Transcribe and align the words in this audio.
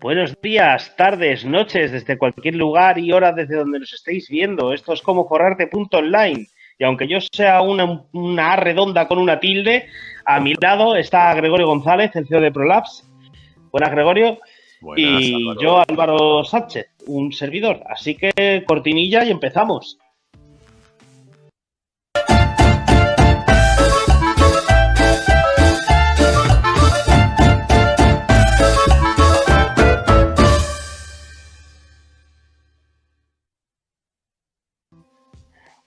Buenos 0.00 0.34
días, 0.40 0.96
tardes, 0.96 1.44
noches, 1.44 1.92
desde 1.92 2.16
cualquier 2.16 2.54
lugar 2.54 2.98
y 2.98 3.12
hora 3.12 3.32
desde 3.32 3.56
donde 3.56 3.80
nos 3.80 3.92
estéis 3.92 4.30
viendo. 4.30 4.72
Esto 4.72 4.94
es 4.94 5.02
como 5.02 5.28
forrarte.online. 5.28 6.46
Y 6.78 6.84
aunque 6.84 7.06
yo 7.06 7.18
sea 7.20 7.60
una, 7.60 8.06
una 8.12 8.54
A 8.54 8.56
redonda 8.56 9.06
con 9.06 9.18
una 9.18 9.38
tilde, 9.38 9.88
a 10.24 10.40
mi 10.40 10.54
lado 10.54 10.96
está 10.96 11.34
Gregorio 11.34 11.66
González, 11.66 12.16
el 12.16 12.26
CEO 12.26 12.40
de 12.40 12.50
Prolabs. 12.50 13.06
Buenas, 13.70 13.90
Gregorio. 13.90 14.38
Buenas, 14.80 15.22
y 15.22 15.34
Álvaro. 15.34 15.60
yo, 15.60 15.84
Álvaro 15.86 16.44
Sánchez, 16.44 16.86
un 17.06 17.30
servidor. 17.34 17.82
Así 17.86 18.14
que 18.14 18.64
cortinilla 18.66 19.22
y 19.26 19.30
empezamos. 19.30 19.98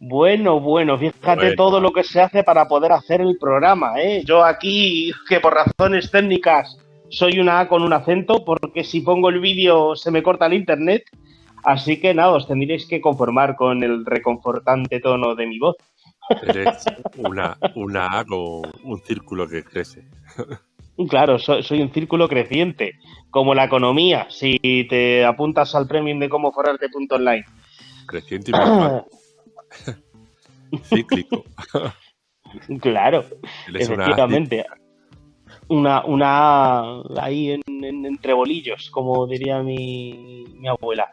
Bueno, 0.05 0.59
bueno, 0.59 0.97
fíjate 0.97 1.35
Bueno. 1.35 1.55
todo 1.55 1.79
lo 1.79 1.91
que 1.93 2.03
se 2.03 2.19
hace 2.19 2.43
para 2.43 2.67
poder 2.67 2.91
hacer 2.91 3.21
el 3.21 3.37
programa, 3.39 3.93
¿eh? 4.01 4.21
Yo 4.25 4.43
aquí, 4.43 5.11
que 5.29 5.39
por 5.39 5.53
razones 5.53 6.11
técnicas 6.11 6.77
soy 7.09 7.39
una 7.39 7.61
A 7.61 7.69
con 7.69 7.83
un 7.83 7.93
acento, 7.93 8.43
porque 8.43 8.83
si 8.83 8.99
pongo 8.99 9.29
el 9.29 9.39
vídeo 9.39 9.95
se 9.95 10.11
me 10.11 10.21
corta 10.21 10.47
el 10.47 10.55
internet, 10.55 11.03
así 11.63 12.01
que 12.01 12.13
nada, 12.13 12.31
os 12.33 12.47
tendréis 12.47 12.85
que 12.85 12.99
conformar 12.99 13.55
con 13.55 13.81
el 13.81 14.05
reconfortante 14.05 14.99
tono 14.99 15.35
de 15.35 15.47
mi 15.47 15.57
voz. 15.57 15.77
Eres 16.41 16.83
una, 17.17 17.57
una 17.75 18.19
A 18.19 18.25
con 18.25 18.61
un 18.83 18.99
círculo 19.05 19.47
que 19.47 19.63
crece. 19.63 20.03
Claro, 21.09 21.39
so- 21.39 21.63
soy 21.63 21.81
un 21.81 21.91
círculo 21.91 22.29
creciente, 22.29 22.91
como 23.31 23.55
la 23.55 23.63
economía, 23.63 24.27
si 24.29 24.59
te 24.87 25.25
apuntas 25.25 25.73
al 25.73 25.87
premium 25.87 26.19
de 26.19 26.29
cómo 26.29 26.51
forrarte.online. 26.51 27.43
Creciente 28.05 28.51
y. 28.51 28.53
Cíclico. 30.83 31.43
Claro. 32.81 33.25
Efectivamente. 33.73 34.65
Una, 35.69 36.03
una 36.05 37.01
ahí 37.21 37.51
en, 37.51 37.61
en- 37.83 38.05
entre 38.05 38.33
bolillos, 38.33 38.89
como 38.91 39.25
diría 39.27 39.61
mi, 39.63 40.45
mi 40.59 40.67
abuela. 40.67 41.09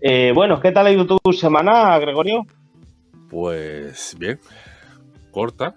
Eh, 0.00 0.32
bueno, 0.34 0.60
¿qué 0.60 0.72
tal 0.72 0.86
ha 0.86 0.92
ido 0.92 1.06
tu 1.06 1.32
semana, 1.32 1.98
Gregorio? 1.98 2.46
Pues 3.28 4.16
bien, 4.18 4.40
corta. 5.30 5.74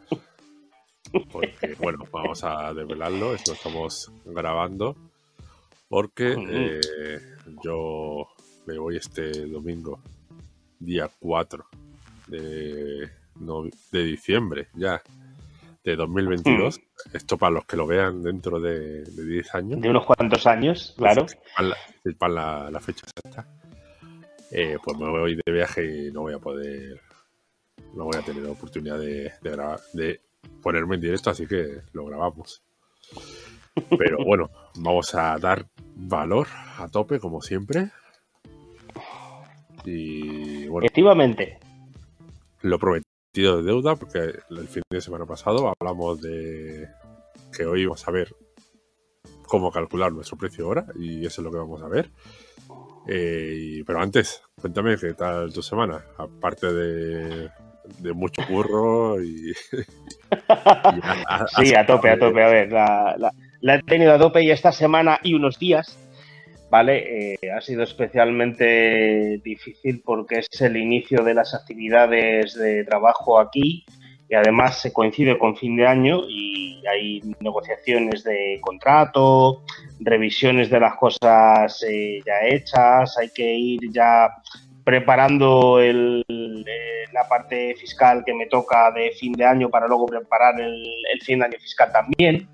Porque, 1.32 1.76
bueno, 1.80 2.06
vamos 2.12 2.44
a 2.44 2.74
desvelarlo. 2.74 3.36
Esto 3.36 3.54
estamos 3.54 4.12
grabando. 4.26 4.96
Porque 5.90 6.32
Ujú. 6.32 6.48
eh, 6.50 7.20
yo 7.64 8.28
me 8.66 8.78
voy 8.80 8.98
este 8.98 9.46
domingo, 9.48 10.00
día 10.80 11.10
4 11.20 11.66
de, 12.38 13.10
no- 13.40 13.64
de 13.92 14.04
diciembre 14.04 14.68
ya, 14.74 15.02
de 15.84 15.96
2022. 15.96 16.80
Esto 17.14 17.38
para 17.38 17.52
los 17.52 17.66
que 17.66 17.76
lo 17.78 17.86
vean 17.86 18.24
dentro 18.24 18.60
de, 18.60 19.04
de 19.04 19.26
10 19.26 19.56
años. 19.56 19.82
De 19.82 19.90
unos 19.90 20.06
cuantos 20.06 20.46
años, 20.48 20.94
claro. 20.98 21.26
Sepan 21.28 22.34
la, 22.36 22.64
la- 22.64 22.72
la 22.72 22.80
fecha 22.80 23.06
exacta. 23.06 23.48
Eh, 24.52 24.78
pues 24.84 24.98
me 24.98 25.10
voy 25.10 25.36
de 25.46 25.52
viaje 25.52 26.08
y 26.08 26.12
no 26.12 26.22
voy 26.22 26.34
a 26.34 26.40
poder. 26.40 27.00
No 27.96 28.06
voy 28.06 28.18
a 28.18 28.22
tener 28.22 28.46
oportunidad 28.46 28.98
de, 29.00 29.32
de 29.42 29.50
grabar, 29.52 29.80
de 29.94 30.22
ponerme 30.62 30.96
en 30.96 31.02
directo, 31.02 31.30
así 31.32 31.46
que 31.48 31.82
lo 31.94 32.06
grabamos. 32.06 32.62
Pero 33.98 34.24
bueno, 34.24 34.50
vamos 34.76 35.14
a 35.16 35.38
dar 35.40 35.66
valor 35.96 36.48
a 36.78 36.88
tope, 36.88 37.20
como 37.20 37.42
siempre. 37.42 37.90
Y 39.86 40.68
bueno, 40.68 40.86
Efectivamente. 40.86 41.58
Lo 42.64 42.80
prometido 42.80 43.58
de 43.58 43.64
deuda, 43.64 43.96
porque 43.96 44.20
el 44.50 44.68
fin 44.68 44.84
de 44.92 45.02
semana 45.02 45.26
pasado 45.26 45.72
hablamos 45.80 46.22
de 46.22 46.88
que 47.56 47.66
hoy 47.66 47.86
vamos 47.86 48.08
a 48.08 48.12
ver 48.12 48.36
cómo 49.48 49.72
calcular 49.72 50.12
nuestro 50.12 50.38
precio 50.38 50.66
ahora, 50.66 50.86
y 51.00 51.26
eso 51.26 51.42
es 51.42 51.46
lo 51.46 51.52
que 51.52 51.58
vamos 51.58 51.82
a 51.84 51.88
ver. 51.88 52.10
Eh, 53.08 53.54
y- 53.60 53.84
pero 53.84 54.00
antes, 54.02 54.42
cuéntame 54.60 54.98
qué 54.98 55.14
tal 55.14 55.54
tu 55.54 55.62
semana, 55.62 56.04
aparte 56.18 56.72
de, 56.74 57.50
de 58.00 58.14
mucho 58.14 58.42
curro 58.48 59.22
y. 59.22 59.52
y 60.32 60.36
a- 61.04 61.46
Sí, 61.58 61.76
a 61.76 61.86
tope, 61.86 62.10
a 62.10 62.18
tope. 62.18 62.44
A 62.44 62.48
ver, 62.50 62.72
la, 62.72 63.16
la- 63.18 63.34
la 63.62 63.76
he 63.76 63.82
tenido 63.84 64.14
a 64.14 64.20
tope 64.20 64.42
y 64.44 64.52
esta 64.52 64.72
semana 64.72 65.20
y 65.24 65.34
unos 65.36 65.60
días, 65.60 65.98
¿vale? 66.74 67.36
Eh, 67.36 67.52
ha 67.56 67.62
sido 67.62 67.84
especialmente 67.84 69.40
difícil 69.44 70.02
porque 70.04 70.40
es 70.40 70.60
el 70.60 70.76
inicio 70.76 71.24
de 71.24 71.36
las 71.36 71.54
actividades 71.54 72.56
de 72.56 72.84
trabajo 72.84 73.40
aquí 73.40 73.86
y 74.28 74.34
además 74.34 74.82
se 74.82 74.92
coincide 74.92 75.38
con 75.38 75.56
fin 75.56 75.76
de 75.76 75.86
año 75.86 76.22
y 76.28 76.82
hay 76.88 77.22
negociaciones 77.42 78.24
de 78.24 78.58
contrato, 78.60 79.62
revisiones 80.00 80.72
de 80.72 80.80
las 80.80 80.96
cosas 80.96 81.86
eh, 81.88 82.22
ya 82.26 82.42
hechas, 82.42 83.20
hay 83.20 83.30
que 83.30 83.54
ir 83.54 83.92
ya 83.92 84.32
preparando 84.84 85.80
el, 85.80 86.26
eh, 86.28 87.04
la 87.14 87.28
parte 87.28 87.76
fiscal 87.76 88.24
que 88.26 88.34
me 88.34 88.48
toca 88.48 88.90
de 88.90 89.12
fin 89.12 89.34
de 89.34 89.46
año 89.46 89.70
para 89.70 89.88
luego 89.88 90.08
preparar 90.08 90.60
el, 90.60 90.84
el 91.14 91.22
fin 91.22 91.38
de 91.38 91.46
año 91.46 91.60
fiscal 91.60 91.92
también, 91.92 92.50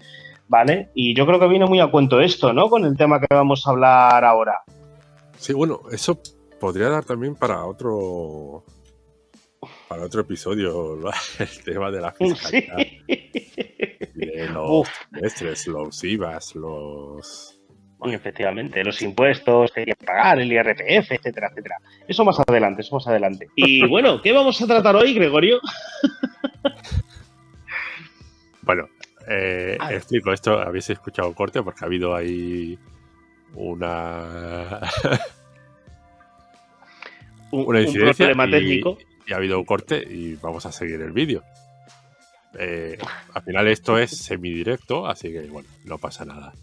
¿vale? 0.50 0.90
Y 0.94 1.16
yo 1.16 1.26
creo 1.26 1.40
que 1.40 1.48
viene 1.48 1.66
muy 1.66 1.80
a 1.80 1.88
cuento 1.88 2.20
esto, 2.20 2.52
¿no? 2.52 2.70
Con 2.70 2.84
el 2.84 2.98
tema 2.98 3.20
que 3.22 3.28
vamos 3.34 3.66
a 3.66 3.70
hablar 3.70 4.26
ahora. 4.26 4.56
Sí, 5.38 5.54
bueno, 5.54 5.84
eso 5.92 6.20
podría 6.60 6.90
dar 6.90 7.06
también 7.06 7.36
para 7.36 7.64
otro. 7.66 8.66
Para 9.88 10.04
otro 10.04 10.22
episodio, 10.22 11.00
el 11.40 11.64
tema 11.64 11.90
de 11.92 12.02
la 12.02 12.14
Sí. 12.18 12.30
fiscalidad, 12.30 12.78
de 14.16 14.50
los 14.52 14.70
Uf, 14.72 14.90
trimestres, 15.12 15.68
los 15.68 16.04
IVAs, 16.04 16.56
los. 16.56 17.59
efectivamente, 18.06 18.84
los 18.84 19.02
impuestos 19.02 19.72
que 19.72 19.82
hay 19.82 19.86
que 19.88 19.96
pagar, 19.96 20.40
el 20.40 20.52
IRPF, 20.52 21.12
etcétera, 21.12 21.50
etcétera. 21.52 21.76
Eso 22.08 22.24
más 22.24 22.40
adelante, 22.40 22.82
eso 22.82 22.96
más 22.96 23.08
adelante. 23.08 23.48
Y 23.56 23.86
bueno, 23.88 24.22
¿qué 24.22 24.32
vamos 24.32 24.62
a 24.62 24.68
tratar 24.68 24.96
hoy, 24.96 25.14
Gregorio? 25.14 25.59
Bueno, 28.62 28.88
eh, 29.29 29.78
ver. 29.79 29.94
explico 29.97 30.34
esto. 30.34 30.59
Habéis 30.59 30.90
escuchado 30.90 31.34
corte 31.34 31.62
porque 31.62 31.79
ha 31.84 31.88
habido 31.88 32.16
ahí 32.16 32.78
una, 33.53 34.81
Un, 37.51 37.66
una 37.67 37.79
un 37.79 37.85
incidencia 37.85 38.28
problema 38.28 38.47
y, 38.47 38.51
técnico. 38.51 38.97
y 39.25 39.34
ha 39.34 39.38
habido 39.38 39.59
un 39.59 39.66
corte 39.66 40.03
y 40.07 40.35
vamos 40.35 40.66
a 40.66 40.72
seguir 40.72 41.01
el 41.01 41.12
vídeo. 41.12 41.44
Eh, 42.57 42.97
al 43.34 43.41
final 43.44 43.67
esto 43.67 43.97
es 43.97 44.12
semidirecto, 44.12 45.07
así 45.07 45.31
que 45.31 45.41
bueno, 45.41 45.69
no 45.85 45.97
pasa 45.97 46.25
nada. 46.25 46.53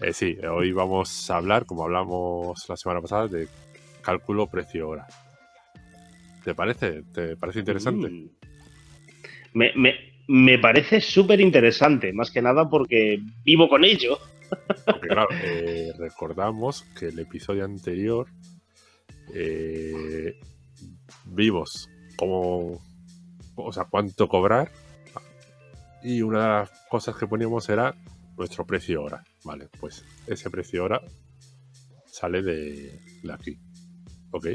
Eh, 0.00 0.12
sí, 0.12 0.36
hoy 0.50 0.72
vamos 0.72 1.30
a 1.30 1.36
hablar, 1.36 1.66
como 1.66 1.84
hablamos 1.84 2.68
la 2.68 2.76
semana 2.76 3.00
pasada, 3.00 3.28
de 3.28 3.48
cálculo 4.02 4.46
precio-hora. 4.46 5.06
¿Te 6.42 6.54
parece? 6.54 7.02
¿Te 7.12 7.36
parece 7.36 7.60
interesante? 7.60 8.10
Mm. 8.10 8.28
Me, 9.54 9.72
me, 9.76 10.13
me 10.28 10.58
parece 10.58 11.00
súper 11.00 11.40
interesante, 11.40 12.12
más 12.12 12.30
que 12.30 12.42
nada 12.42 12.68
porque 12.68 13.18
vivo 13.44 13.68
con 13.68 13.84
ello. 13.84 14.18
Porque 14.84 15.08
claro, 15.08 15.28
eh, 15.42 15.92
recordamos 15.98 16.82
que 16.98 17.06
el 17.06 17.18
episodio 17.18 17.64
anterior 17.64 18.28
eh, 19.34 20.38
vimos 21.26 21.88
cómo, 22.16 22.80
o 23.56 23.72
sea, 23.72 23.84
cuánto 23.84 24.28
cobrar 24.28 24.70
y 26.02 26.22
una 26.22 26.42
de 26.42 26.48
las 26.48 26.70
cosas 26.90 27.16
que 27.16 27.26
poníamos 27.26 27.68
era 27.68 27.94
nuestro 28.36 28.66
precio 28.66 29.02
hora. 29.02 29.24
Vale, 29.44 29.68
pues 29.80 30.04
ese 30.26 30.50
precio 30.50 30.84
hora 30.84 31.00
sale 32.06 32.42
de, 32.42 33.00
de 33.22 33.32
aquí. 33.32 33.58
¿Ok? 34.30 34.46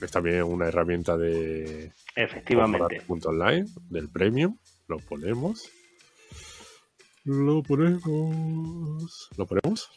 Es 0.00 0.10
también 0.10 0.42
una 0.42 0.68
herramienta 0.68 1.16
de 1.16 1.92
Efectivamente. 2.16 3.02
punto 3.06 3.28
online 3.28 3.66
del 3.88 4.08
premium. 4.08 4.56
Lo 4.92 4.98
ponemos. 4.98 5.70
Lo 7.24 7.62
ponemos. 7.62 9.30
Lo 9.38 9.46
ponemos. 9.46 9.88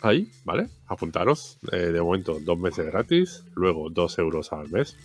Ahí, 0.00 0.30
¿vale? 0.44 0.70
Apuntaros. 0.86 1.58
Eh, 1.72 1.92
de 1.92 2.00
momento, 2.00 2.38
dos 2.40 2.58
meses 2.58 2.86
gratis. 2.86 3.44
Luego, 3.54 3.90
dos 3.90 4.18
euros 4.18 4.50
al 4.54 4.70
mes. 4.70 4.96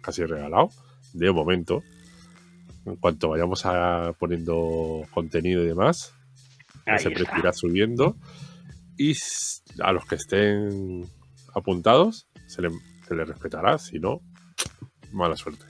Casi 0.00 0.24
regalado. 0.24 0.68
De 1.12 1.32
momento. 1.32 1.82
En 2.86 2.94
cuanto 2.94 3.30
vayamos 3.30 3.66
a 3.66 4.12
poniendo 4.16 5.04
contenido 5.12 5.64
y 5.64 5.66
demás, 5.66 6.14
Ahí 6.86 6.94
ese 6.98 7.10
precio 7.10 7.36
irá 7.36 7.52
subiendo. 7.52 8.16
Y 8.96 9.16
a 9.80 9.90
los 9.90 10.04
que 10.04 10.14
estén 10.14 11.04
apuntados, 11.52 12.28
se 12.46 12.62
les 12.62 12.72
se 13.08 13.16
le 13.16 13.24
respetará. 13.24 13.76
Si 13.78 13.98
no, 13.98 14.20
mala 15.10 15.34
suerte. 15.34 15.69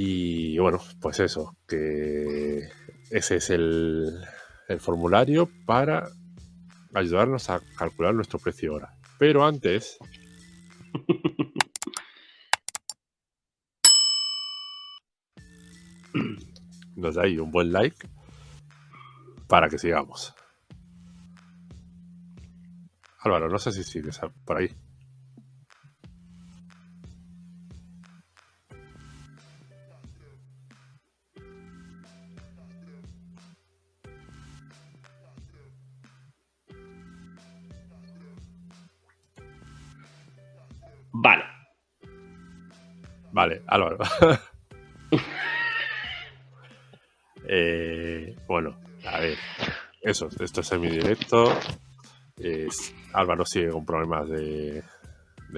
Y 0.00 0.56
bueno, 0.58 0.80
pues 1.00 1.18
eso, 1.18 1.56
que 1.66 2.68
ese 3.10 3.34
es 3.34 3.50
el, 3.50 4.24
el 4.68 4.78
formulario 4.78 5.50
para 5.66 6.08
ayudarnos 6.94 7.50
a 7.50 7.60
calcular 7.76 8.14
nuestro 8.14 8.38
precio 8.38 8.74
hora. 8.74 8.94
Pero 9.18 9.44
antes... 9.44 9.98
nos 16.94 17.16
da 17.16 17.24
ahí 17.24 17.38
un 17.38 17.50
buen 17.50 17.72
like 17.72 18.08
para 19.48 19.68
que 19.68 19.78
sigamos. 19.78 20.32
Álvaro, 23.18 23.48
no 23.48 23.58
sé 23.58 23.72
si 23.72 23.82
sigues 23.82 24.20
por 24.44 24.58
ahí. 24.58 24.70
Vale, 43.48 43.62
Álvaro. 43.66 43.98
eh, 47.48 48.36
bueno, 48.46 48.76
a 49.06 49.20
ver. 49.20 49.38
Eso, 50.02 50.28
esto 50.38 50.60
es 50.60 50.66
semi-directo. 50.66 51.50
Álvaro 53.14 53.46
sigue 53.46 53.70
con 53.70 53.86
problemas 53.86 54.28
de, 54.28 54.82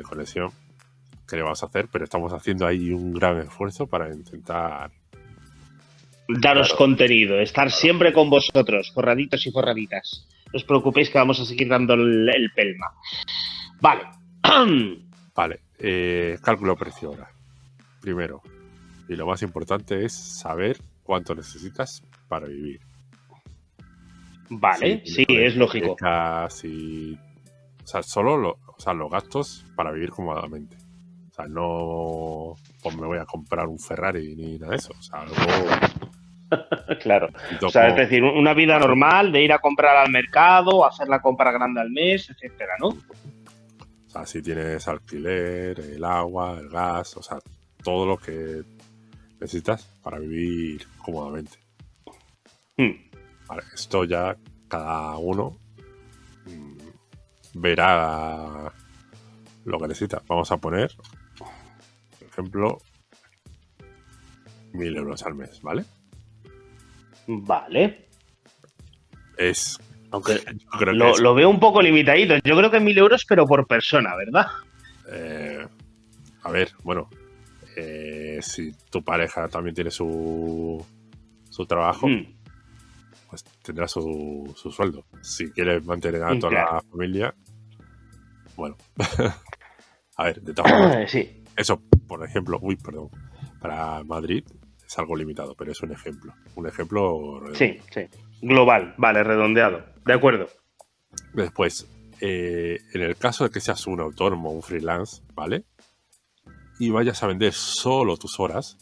conexión. 0.05 0.51
¿Qué 1.29 1.35
le 1.37 1.43
vamos 1.43 1.63
a 1.65 1.67
hacer? 1.67 1.89
Pero 1.91 2.05
estamos 2.05 2.33
haciendo 2.33 2.65
ahí 2.65 2.93
un 2.93 3.13
gran 3.13 3.39
esfuerzo 3.39 3.89
para 3.89 4.09
intentar 4.09 4.93
daros 6.29 6.73
contenido, 6.75 7.41
estar 7.41 7.73
siempre 7.73 8.13
con 8.13 8.31
vosotros, 8.31 8.93
forraditos 8.95 9.45
y 9.49 9.51
forraditas. 9.51 10.29
No 10.53 10.59
os 10.59 10.65
preocupéis 10.65 11.11
que 11.11 11.19
vamos 11.19 11.41
a 11.41 11.45
seguir 11.45 11.69
dando 11.69 11.95
el, 11.95 12.53
pelma. 12.55 12.87
Vale. 13.81 14.03
vale. 15.35 15.61
Eh, 15.77 16.39
cálculo 16.41 16.77
precio 16.77 17.11
hora. 17.11 17.40
Primero. 18.01 18.43
Y 19.09 19.17
lo 19.17 19.27
más 19.27 19.43
importante 19.43 20.05
es 20.05 20.13
saber 20.13 20.79
cuánto 21.03 21.35
necesitas 21.35 22.03
para 22.29 22.47
vivir. 22.47 22.81
Vale, 24.51 25.03
sí, 25.05 25.25
es 25.29 25.57
lógico. 25.57 25.97
Casi. 25.97 27.19
O 27.83 27.87
sea, 27.87 28.03
solo 28.03 28.59
o 28.67 28.81
sea, 28.81 28.95
los 28.95 29.11
gastos 29.11 29.67
para 29.77 29.91
vivir 29.91 30.11
cómodamente. 30.11 30.77
O 31.31 31.35
sea, 31.35 31.47
no 31.47 32.55
pues 32.83 32.97
me 32.97 33.07
voy 33.07 33.19
a 33.19 33.25
comprar 33.25 33.67
un 33.67 33.79
Ferrari 33.79 34.35
ni 34.35 34.59
nada 34.59 34.73
de 34.73 34.79
eso. 34.79 34.93
O 34.99 35.03
sea, 35.03 35.21
algo. 35.21 35.35
claro. 37.03 37.29
O 37.63 37.69
sea, 37.69 37.89
es 37.89 37.97
decir, 37.97 38.23
una 38.23 38.55
vida 38.55 38.79
normal 38.79 39.33
de 39.33 39.43
ir 39.43 39.53
a 39.53 39.59
comprar 39.59 39.97
al 39.97 40.11
mercado, 40.11 40.87
hacer 40.87 41.09
la 41.09 41.21
compra 41.21 41.53
grande 41.53 41.81
al 41.81 41.91
mes, 41.91 42.31
etcétera, 42.31 42.75
¿no? 42.81 42.89
O 42.89 44.11
sea, 44.11 44.27
si 44.27 44.43
tienes 44.43 44.89
alquiler, 44.89 45.79
el 45.79 46.05
agua, 46.05 46.59
el 46.59 46.69
gas, 46.69 47.17
o 47.17 47.23
sea, 47.23 47.39
todo 47.83 48.07
lo 48.07 48.17
que 48.17 48.63
necesitas 49.41 49.85
para 50.03 50.19
vivir 50.19 50.87
cómodamente. 50.99 51.59
Hmm 52.77 53.11
esto 53.75 54.05
ya 54.05 54.37
cada 54.69 55.17
uno 55.17 55.59
mm, 56.47 56.79
verá 57.55 58.73
lo 59.65 59.79
que 59.79 59.89
necesita. 59.89 60.23
Vamos 60.27 60.51
a 60.53 60.57
poner, 60.59 60.93
por 61.39 62.29
ejemplo, 62.29 62.79
mil 64.73 64.97
euros 64.97 65.23
al 65.25 65.35
mes, 65.35 65.61
¿vale? 65.63 65.85
Vale. 67.27 68.09
Es. 69.37 69.79
Aunque 70.13 70.41
lo, 70.93 71.35
veo 71.35 71.51
un 71.51 71.61
poco 71.61 71.83
limitadito. 71.83 72.35
Yo 72.45 72.57
creo 72.57 72.71
que 72.71 72.81
mil 72.81 72.97
euros, 72.97 73.25
pero 73.29 73.47
por 73.47 73.67
persona, 73.67 74.15
¿verdad? 74.17 74.47
Eh, 75.13 75.67
a 76.43 76.51
ver, 76.51 76.71
bueno. 76.83 77.09
Eh, 77.77 78.39
si 78.43 78.73
tu 78.91 79.03
pareja 79.03 79.49
también 79.49 79.75
tiene 79.75 79.91
su, 79.91 80.85
su 81.49 81.67
trabajo, 81.67 82.09
hmm 82.09 82.41
pues 83.31 83.45
tendrá 83.63 83.87
su, 83.87 84.53
sueldo. 84.57 85.05
Si 85.23 85.51
quieres 85.53 85.85
mantener 85.85 86.23
a 86.25 86.37
toda 86.39 86.53
la 86.53 86.83
familia, 86.91 87.33
bueno. 88.57 88.77
a 90.17 90.25
ver, 90.25 90.43
de 90.43 90.53
todas 90.53 90.73
formas, 90.73 91.11
sí. 91.11 91.45
eso, 91.57 91.81
por 92.09 92.25
ejemplo, 92.25 92.59
uy, 92.61 92.77
perdón, 92.77 93.09
para 93.61 94.03
Madrid 94.03 94.45
es 94.85 94.99
algo 94.99 95.15
limitado, 95.15 95.55
pero 95.55 95.71
es 95.71 95.81
un 95.81 95.93
ejemplo. 95.93 96.35
Un 96.57 96.67
ejemplo. 96.67 97.41
Sí, 97.55 97.79
sí. 97.95 98.03
Global, 98.43 98.95
vale, 98.99 99.23
redondeado. 99.23 99.85
De 100.05 100.13
acuerdo. 100.13 100.49
Después, 101.33 101.89
eh, 102.21 102.81
en 102.93 103.03
el 103.03 103.17
caso 103.17 103.45
de 103.45 103.51
que 103.51 103.61
seas 103.61 103.87
un 103.87 104.01
autónomo, 104.01 104.51
un 104.51 104.63
freelance, 104.63 105.23
¿vale? 105.35 105.67
Y 106.81 106.91
vayas 106.91 107.23
a 107.23 107.29
vender 107.29 107.53
solo 107.53 108.17
tus 108.17 108.41
horas. 108.41 108.77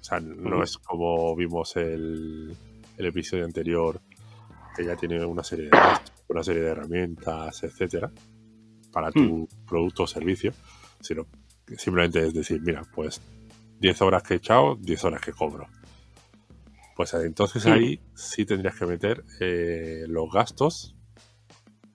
O 0.00 0.04
sea, 0.04 0.20
no 0.20 0.62
es 0.62 0.78
como 0.78 1.34
vimos 1.34 1.74
el, 1.76 2.56
el 2.96 3.06
episodio 3.06 3.44
anterior, 3.44 4.00
que 4.76 4.84
ya 4.84 4.94
tiene 4.94 5.24
una 5.24 5.42
serie 5.42 5.66
de 5.66 5.78
una 6.28 6.42
serie 6.42 6.62
de 6.62 6.70
herramientas, 6.70 7.62
etcétera, 7.62 8.10
para 8.92 9.10
tu 9.10 9.20
hmm. 9.20 9.46
producto 9.66 10.04
o 10.04 10.06
servicio, 10.06 10.52
sino 11.00 11.26
que 11.66 11.76
simplemente 11.76 12.26
es 12.26 12.34
decir, 12.34 12.60
mira, 12.62 12.82
pues 12.94 13.20
10 13.80 14.02
horas 14.02 14.22
que 14.22 14.34
he 14.34 14.36
echado, 14.38 14.76
10 14.76 15.04
horas 15.04 15.20
que 15.20 15.32
cobro. 15.32 15.66
Pues 16.96 17.14
entonces 17.14 17.66
hmm. 17.66 17.72
ahí 17.72 18.00
sí 18.14 18.44
tendrías 18.44 18.76
que 18.78 18.86
meter 18.86 19.24
eh, 19.40 20.04
los 20.08 20.30
gastos 20.32 20.96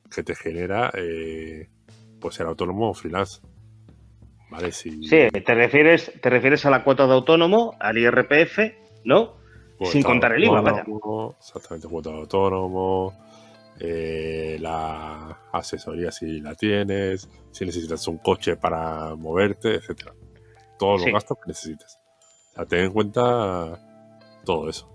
que 0.09 0.23
te 0.23 0.35
genera 0.35 0.91
eh, 0.95 1.69
pues 2.19 2.39
el 2.39 2.47
autónomo 2.47 2.89
o 2.89 2.93
freelance. 2.93 3.41
¿Vale? 4.49 4.71
Sí, 4.71 4.99
te 5.09 5.53
refieres, 5.53 6.11
te 6.21 6.29
refieres 6.29 6.65
a 6.65 6.69
la 6.69 6.83
cuota 6.83 7.05
de 7.05 7.13
autónomo, 7.13 7.75
al 7.79 7.97
IRPF, 7.97 8.59
¿no? 9.05 9.37
Sin 9.83 10.03
contar 10.03 10.33
el 10.33 10.43
IVA, 10.43 10.61
vaya. 10.61 10.85
Exactamente, 11.39 11.87
cuota 11.87 12.09
de 12.09 12.17
autónomo, 12.17 13.13
eh, 13.79 14.57
la 14.59 15.39
asesoría 15.53 16.11
si 16.11 16.41
la 16.41 16.53
tienes, 16.55 17.29
si 17.51 17.65
necesitas 17.65 18.05
un 18.07 18.17
coche 18.17 18.57
para 18.57 19.15
moverte, 19.15 19.75
etcétera. 19.75 20.13
Todos 20.77 21.01
los 21.01 21.13
gastos 21.13 21.37
que 21.37 21.47
necesites. 21.47 21.99
O 22.51 22.55
sea, 22.55 22.65
ten 22.65 22.85
en 22.85 22.91
cuenta 22.91 23.79
todo 24.43 24.69
eso. 24.69 24.89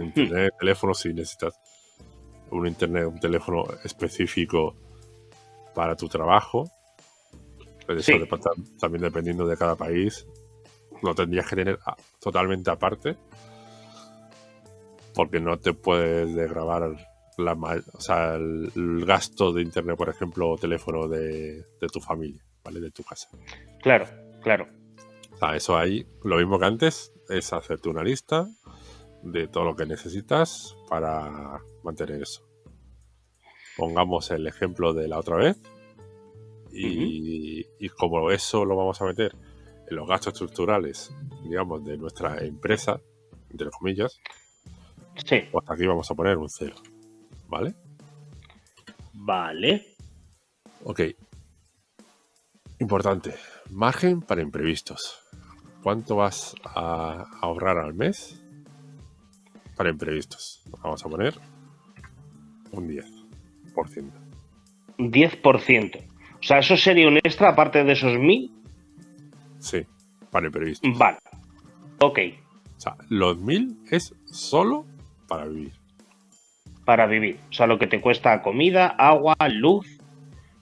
Internet, 0.00 0.54
teléfono, 0.58 0.94
si 0.94 1.12
necesitas 1.12 1.58
un 2.50 2.66
internet, 2.66 3.06
un 3.06 3.18
teléfono 3.18 3.64
específico 3.84 4.76
para 5.74 5.96
tu 5.96 6.08
trabajo. 6.08 6.70
Pues 7.90 8.08
eso 8.08 8.24
también 8.78 9.02
dependiendo 9.02 9.48
de 9.48 9.56
cada 9.56 9.74
país, 9.74 10.24
lo 11.02 11.12
tendrías 11.12 11.48
que 11.48 11.56
tener 11.56 11.80
totalmente 12.20 12.70
aparte 12.70 13.16
porque 15.12 15.40
no 15.40 15.58
te 15.58 15.72
puedes 15.72 16.32
grabar 16.48 16.94
la, 17.36 17.54
o 17.54 18.00
sea, 18.00 18.36
el, 18.36 19.04
gasto 19.04 19.52
de 19.52 19.62
internet, 19.62 19.96
por 19.96 20.08
ejemplo, 20.08 20.50
o 20.50 20.56
teléfono 20.56 21.08
de, 21.08 21.64
tu 21.92 22.00
familia, 22.00 22.44
¿vale? 22.62 22.78
De 22.78 22.92
tu 22.92 23.02
casa. 23.02 23.28
Claro, 23.82 24.06
claro. 24.40 24.68
O 25.32 25.36
sea, 25.36 25.56
eso 25.56 25.76
ahí, 25.76 26.06
lo 26.22 26.36
mismo 26.36 26.60
que 26.60 26.66
antes, 26.66 27.12
es 27.28 27.52
hacerte 27.52 27.88
una 27.88 28.04
lista 28.04 28.46
de 29.24 29.48
todo 29.48 29.64
lo 29.64 29.74
que 29.74 29.86
necesitas 29.86 30.76
para 30.88 31.60
mantener 31.82 32.22
eso. 32.22 32.46
Pongamos 33.76 34.30
el 34.30 34.46
ejemplo 34.46 34.94
de 34.94 35.08
la 35.08 35.18
otra 35.18 35.34
vez. 35.34 35.60
Y, 36.72 37.66
y 37.78 37.88
como 37.90 38.30
eso 38.30 38.64
lo 38.64 38.76
vamos 38.76 39.00
a 39.00 39.06
meter 39.06 39.34
en 39.88 39.96
los 39.96 40.08
gastos 40.08 40.34
estructurales, 40.34 41.12
digamos, 41.42 41.84
de 41.84 41.96
nuestra 41.96 42.38
empresa, 42.44 43.00
entre 43.50 43.70
comillas, 43.70 44.20
Sí. 45.24 45.42
Pues 45.50 45.64
aquí 45.68 45.86
vamos 45.86 46.10
a 46.10 46.14
poner 46.14 46.36
un 46.38 46.48
0. 46.48 46.74
¿Vale? 47.48 47.74
Vale. 49.12 49.86
Ok. 50.84 51.00
Importante. 52.78 53.34
Margen 53.70 54.22
para 54.22 54.42
imprevistos. 54.42 55.20
¿Cuánto 55.82 56.16
vas 56.16 56.54
a 56.64 57.26
ahorrar 57.40 57.78
al 57.78 57.94
mes 57.94 58.40
para 59.76 59.90
imprevistos? 59.90 60.62
Vamos 60.82 61.04
a 61.04 61.08
poner 61.08 61.38
un 62.72 62.88
10%. 62.88 64.12
Un 64.98 65.12
10%. 65.12 66.06
O 66.40 66.42
sea, 66.42 66.58
eso 66.58 66.76
sería 66.76 67.08
un 67.08 67.18
extra 67.18 67.50
aparte 67.50 67.84
de 67.84 67.92
esos 67.92 68.18
1000. 68.18 68.50
Sí, 69.58 69.86
para 70.30 70.46
imprevistos. 70.46 70.98
Vale. 70.98 71.18
Ok. 72.00 72.18
O 72.76 72.80
sea, 72.80 72.96
los 73.08 73.38
1000 73.38 73.76
es 73.90 74.14
solo 74.24 74.86
para 75.28 75.46
vivir. 75.46 75.72
Para 76.84 77.06
vivir. 77.06 77.38
O 77.50 77.52
sea, 77.52 77.66
lo 77.66 77.78
que 77.78 77.86
te 77.86 78.00
cuesta 78.00 78.40
comida, 78.42 78.86
agua, 78.86 79.36
luz, 79.50 79.86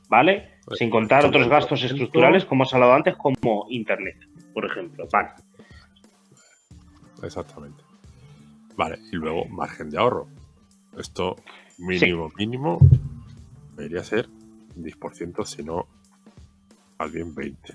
¿vale? 0.08 0.58
Pues, 0.64 0.78
Sin 0.78 0.90
contar 0.90 1.24
otros 1.24 1.48
gastos 1.48 1.82
estructurales, 1.84 2.44
como 2.44 2.64
has 2.64 2.74
hablado 2.74 2.94
antes, 2.94 3.16
como 3.16 3.66
internet, 3.70 4.16
por 4.52 4.66
ejemplo. 4.66 5.06
Vale. 5.12 5.30
Exactamente. 7.22 7.82
Vale, 8.76 8.98
y 9.12 9.16
luego 9.16 9.44
margen 9.46 9.90
de 9.90 9.98
ahorro. 9.98 10.28
Esto 10.98 11.36
mínimo, 11.78 12.30
mínimo, 12.36 12.78
debería 13.76 14.02
ser 14.02 14.28
10%, 14.82 15.44
si 15.44 15.62
no, 15.62 15.86
más 16.98 17.12
bien 17.12 17.34
20. 17.34 17.74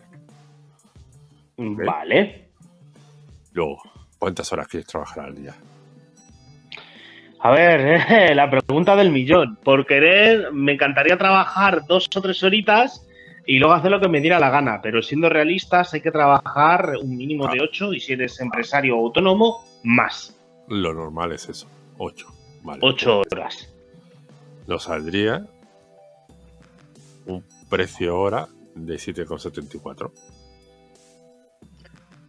Vale. 1.57 2.50
Luego, 3.53 3.81
¿cuántas 4.17 4.51
horas 4.51 4.67
quieres 4.67 4.88
trabajar 4.88 5.25
al 5.25 5.36
día? 5.36 5.53
A 7.39 7.51
ver, 7.51 8.36
la 8.36 8.50
pregunta 8.50 8.95
del 8.95 9.12
millón. 9.12 9.57
Por 9.57 9.86
querer, 9.86 10.51
me 10.53 10.74
encantaría 10.74 11.17
trabajar 11.17 11.86
dos 11.86 12.10
o 12.15 12.22
tres 12.22 12.41
horitas 12.43 13.05
y 13.45 13.60
luego 13.60 13.74
hacer 13.74 13.91
lo 13.91 14.00
que 14.00 14.07
me 14.07 14.22
diera 14.22 14.39
la 14.39 14.50
gana, 14.50 14.81
pero 14.81 15.01
siendo 15.01 15.29
realistas 15.29 15.93
hay 15.93 16.01
que 16.01 16.12
trabajar 16.12 16.93
un 17.01 17.17
mínimo 17.17 17.48
de 17.48 17.62
8 17.62 17.93
y 17.93 18.00
si 18.00 18.13
eres 18.13 18.39
empresario 18.39 18.98
o 18.98 19.05
autónomo, 19.05 19.65
más. 19.83 20.39
Lo 20.69 20.93
normal 20.93 21.33
es 21.33 21.50
eso, 21.50 21.67
8. 21.98 22.27
Vale. 22.63 22.79
8 22.81 23.19
horas. 23.19 23.69
Nos 24.65 24.83
saldría 24.83 25.45
un 27.25 27.44
precio 27.70 28.20
hora 28.20 28.48
de 28.75 28.96
7,74. 28.96 30.12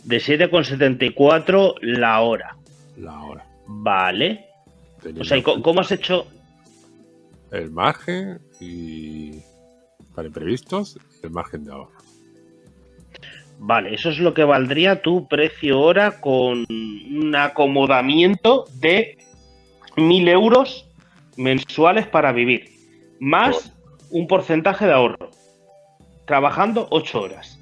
De 0.05 0.17
7,74 0.19 1.75
la 1.81 2.21
hora. 2.21 2.57
La 2.97 3.23
hora. 3.23 3.47
Vale. 3.67 4.47
O 5.19 5.25
sea, 5.25 5.43
¿cómo 5.43 5.81
has 5.81 5.93
hecho? 5.93 6.27
El 7.51 7.71
margen 7.71 8.41
y 8.61 9.41
para 10.15 10.29
imprevistos 10.29 10.99
el 11.23 11.31
margen 11.31 11.65
de 11.65 11.73
ahorro. 11.73 11.93
Vale, 13.59 13.95
eso 13.95 14.11
es 14.11 14.19
lo 14.19 14.35
que 14.35 14.45
valdría 14.45 15.01
tu 15.01 15.29
precio 15.29 15.81
hora 15.81 16.21
con 16.21 16.67
un 16.69 17.35
acomodamiento 17.37 18.65
de 18.75 19.19
mil 19.97 20.29
euros 20.29 20.89
mensuales 21.37 22.07
para 22.07 22.33
vivir, 22.33 22.71
más 23.21 23.74
un 24.15 24.29
porcentaje 24.29 24.87
de 24.87 24.93
ahorro, 24.93 25.31
trabajando 26.25 26.87
ocho 26.91 27.23
horas. 27.23 27.59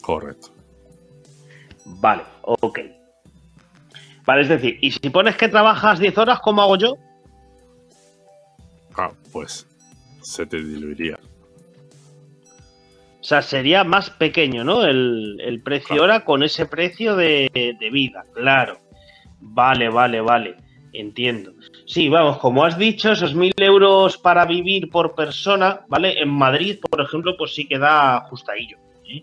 Correcto. 0.00 0.50
Vale, 1.84 2.22
ok. 2.42 2.78
Vale, 4.24 4.42
es 4.42 4.48
decir, 4.48 4.78
y 4.80 4.92
si 4.92 5.10
pones 5.10 5.36
que 5.36 5.48
trabajas 5.48 5.98
10 5.98 6.16
horas, 6.18 6.40
¿cómo 6.40 6.62
hago 6.62 6.76
yo? 6.76 6.96
Ah, 8.96 9.10
pues 9.32 9.66
se 10.20 10.46
te 10.46 10.62
diluiría. 10.62 11.18
O 13.20 13.24
sea, 13.24 13.42
sería 13.42 13.82
más 13.82 14.10
pequeño, 14.10 14.62
¿no? 14.62 14.84
El, 14.84 15.60
precio 15.64 16.00
hora 16.00 16.24
con 16.24 16.44
ese 16.44 16.66
precio 16.66 17.16
de, 17.16 17.50
vida, 17.92 18.24
claro. 18.32 18.78
Vale, 19.40 19.88
vale, 19.88 20.20
vale. 20.20 20.56
Entiendo. 20.98 21.52
Sí, 21.84 22.08
vamos, 22.08 22.38
como 22.38 22.64
has 22.64 22.78
dicho, 22.78 23.12
esos 23.12 23.34
mil 23.34 23.52
euros 23.58 24.16
para 24.16 24.46
vivir 24.46 24.88
por 24.88 25.14
persona, 25.14 25.84
¿vale? 25.88 26.18
En 26.18 26.30
Madrid, 26.30 26.78
por 26.80 27.02
ejemplo, 27.02 27.36
pues 27.36 27.54
sí 27.54 27.68
queda 27.68 28.16
ajustadillo. 28.16 28.78
¿eh? 29.04 29.22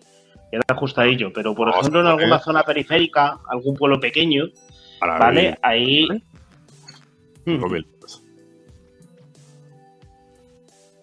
Queda 0.51 0.61
ajustadillo. 0.67 1.33
Pero, 1.33 1.55
por 1.55 1.69
ejemplo, 1.69 2.01
en 2.01 2.05
alguna 2.05 2.37
zona 2.37 2.61
periférica, 2.61 3.39
algún 3.49 3.75
pueblo 3.75 3.99
pequeño, 3.99 4.49
¿vale? 5.01 5.57
Ahí. 5.63 6.07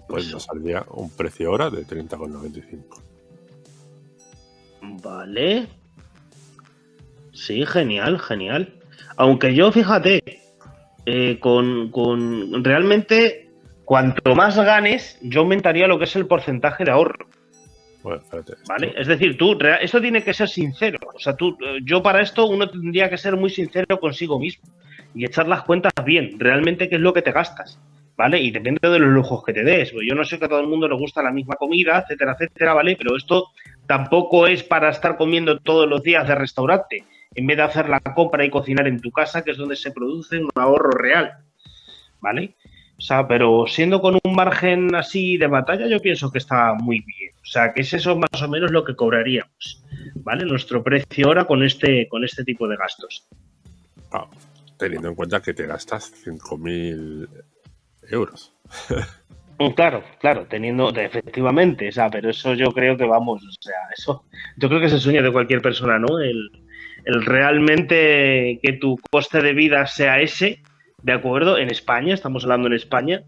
pues 0.09 0.31
nos 0.33 0.45
saldría 0.45 0.87
un 0.91 1.11
precio 1.11 1.51
hora 1.51 1.69
de 1.69 1.85
30,95. 1.85 3.03
Vale. 5.03 5.67
Sí, 7.33 7.67
genial, 7.67 8.21
genial. 8.21 8.73
Aunque 9.17 9.55
yo, 9.55 9.71
fíjate, 9.73 10.40
eh, 11.07 11.39
con, 11.39 11.91
con, 11.91 12.65
realmente, 12.65 13.51
cuanto 13.85 14.35
más 14.35 14.57
ganes, 14.57 15.19
yo 15.23 15.41
aumentaría 15.41 15.87
lo 15.87 15.99
que 15.99 16.05
es 16.05 16.17
el 16.17 16.27
porcentaje 16.27 16.85
de 16.85 16.91
ahorro. 16.91 17.27
Bueno, 18.03 18.21
espérate, 18.23 18.55
¿Vale? 18.67 18.95
Es 18.97 19.07
decir, 19.07 19.37
tú, 19.37 19.59
esto 19.81 20.01
tiene 20.01 20.23
que 20.23 20.33
ser 20.33 20.49
sincero. 20.49 20.99
O 21.15 21.19
sea, 21.19 21.37
tú, 21.37 21.57
yo 21.85 22.03
para 22.03 22.23
esto 22.23 22.47
uno 22.47 22.69
tendría 22.69 23.11
que 23.11 23.19
ser 23.19 23.37
muy 23.37 23.51
sincero 23.51 24.01
consigo 24.01 24.39
mismo 24.39 24.65
y 25.15 25.25
echar 25.25 25.47
las 25.49 25.65
cuentas 25.65 25.93
bien, 26.05 26.39
realmente 26.39 26.89
qué 26.89 26.95
es 26.95 27.01
lo 27.01 27.13
que 27.13 27.23
te 27.23 27.33
gastas. 27.33 27.79
¿vale? 28.21 28.39
Y 28.39 28.51
depende 28.51 28.87
de 28.87 28.99
los 28.99 29.09
lujos 29.09 29.43
que 29.43 29.55
te 29.55 29.65
des. 29.65 29.93
Pues 29.93 30.07
yo 30.07 30.15
no 30.15 30.25
sé 30.25 30.39
que 30.39 30.45
a 30.45 30.49
todo 30.49 30.61
el 30.61 30.67
mundo 30.67 30.87
le 30.87 30.95
gusta 30.95 31.23
la 31.23 31.31
misma 31.31 31.55
comida, 31.55 32.01
etcétera, 32.01 32.33
etcétera, 32.39 32.75
¿vale? 32.75 32.95
Pero 32.95 33.17
esto 33.17 33.47
tampoco 33.87 34.47
es 34.47 34.63
para 34.63 34.91
estar 34.91 35.17
comiendo 35.17 35.59
todos 35.61 35.89
los 35.89 36.03
días 36.03 36.29
de 36.29 36.35
restaurante. 36.35 37.05
En 37.35 37.47
vez 37.47 37.57
de 37.57 37.63
hacer 37.63 37.89
la 37.89 38.01
compra 38.01 38.45
y 38.45 38.51
cocinar 38.51 38.89
en 38.89 39.01
tu 39.01 39.11
casa, 39.11 39.43
que 39.43 39.53
es 39.53 39.57
donde 39.57 39.77
se 39.77 39.93
produce 39.93 40.39
un 40.39 40.51
ahorro 40.55 40.91
real, 40.91 41.39
¿vale? 42.21 42.57
O 42.99 43.03
sea, 43.03 43.27
pero 43.27 43.65
siendo 43.67 44.01
con 44.03 44.19
un 44.23 44.35
margen 44.35 44.95
así 44.95 45.39
de 45.39 45.47
batalla, 45.47 45.87
yo 45.87 46.01
pienso 46.01 46.31
que 46.31 46.39
está 46.39 46.75
muy 46.75 47.01
bien. 47.01 47.33
O 47.41 47.47
sea, 47.47 47.73
que 47.73 47.81
es 47.81 47.95
eso 47.95 48.17
más 48.17 48.43
o 48.43 48.49
menos 48.49 48.71
lo 48.71 48.85
que 48.85 48.95
cobraríamos, 48.95 49.83
¿vale? 50.17 50.45
Nuestro 50.45 50.83
precio 50.83 51.29
ahora 51.29 51.47
con 51.47 51.63
este, 51.63 52.09
con 52.09 52.25
este 52.25 52.45
tipo 52.45 52.69
de 52.69 52.77
gastos. 52.77 53.27
Ah, 54.13 54.27
teniendo 54.77 55.09
en 55.09 55.15
cuenta 55.15 55.41
que 55.41 55.55
te 55.55 55.67
gastas 55.67 56.13
5.000 56.27 57.29
euros. 58.11 58.53
Mm, 59.59 59.73
claro, 59.73 60.03
claro, 60.19 60.47
teniendo, 60.47 60.89
efectivamente, 60.89 61.89
o 61.89 61.93
sea, 61.93 62.11
pero 62.11 62.31
eso 62.31 62.55
yo 62.55 62.73
creo 62.73 62.97
que 62.97 63.05
vamos, 63.05 63.43
o 63.45 63.63
sea, 63.63 63.75
eso, 63.95 64.25
yo 64.57 64.69
creo 64.69 64.81
que 64.81 64.87
es 64.87 64.93
el 64.95 65.01
sueño 65.01 65.23
de 65.23 65.31
cualquier 65.31 65.61
persona, 65.61 65.99
¿no? 65.99 66.19
El, 66.19 66.51
realmente 67.05 68.59
que 68.63 68.73
tu 68.75 68.99
coste 69.11 69.41
de 69.43 69.53
vida 69.53 69.87
sea 69.87 70.21
ese, 70.21 70.63
¿de 71.03 71.13
acuerdo? 71.13 71.59
En 71.59 71.71
España, 71.71 72.15
estamos 72.15 72.45
hablando 72.45 72.69
en 72.69 72.75
España, 72.75 73.23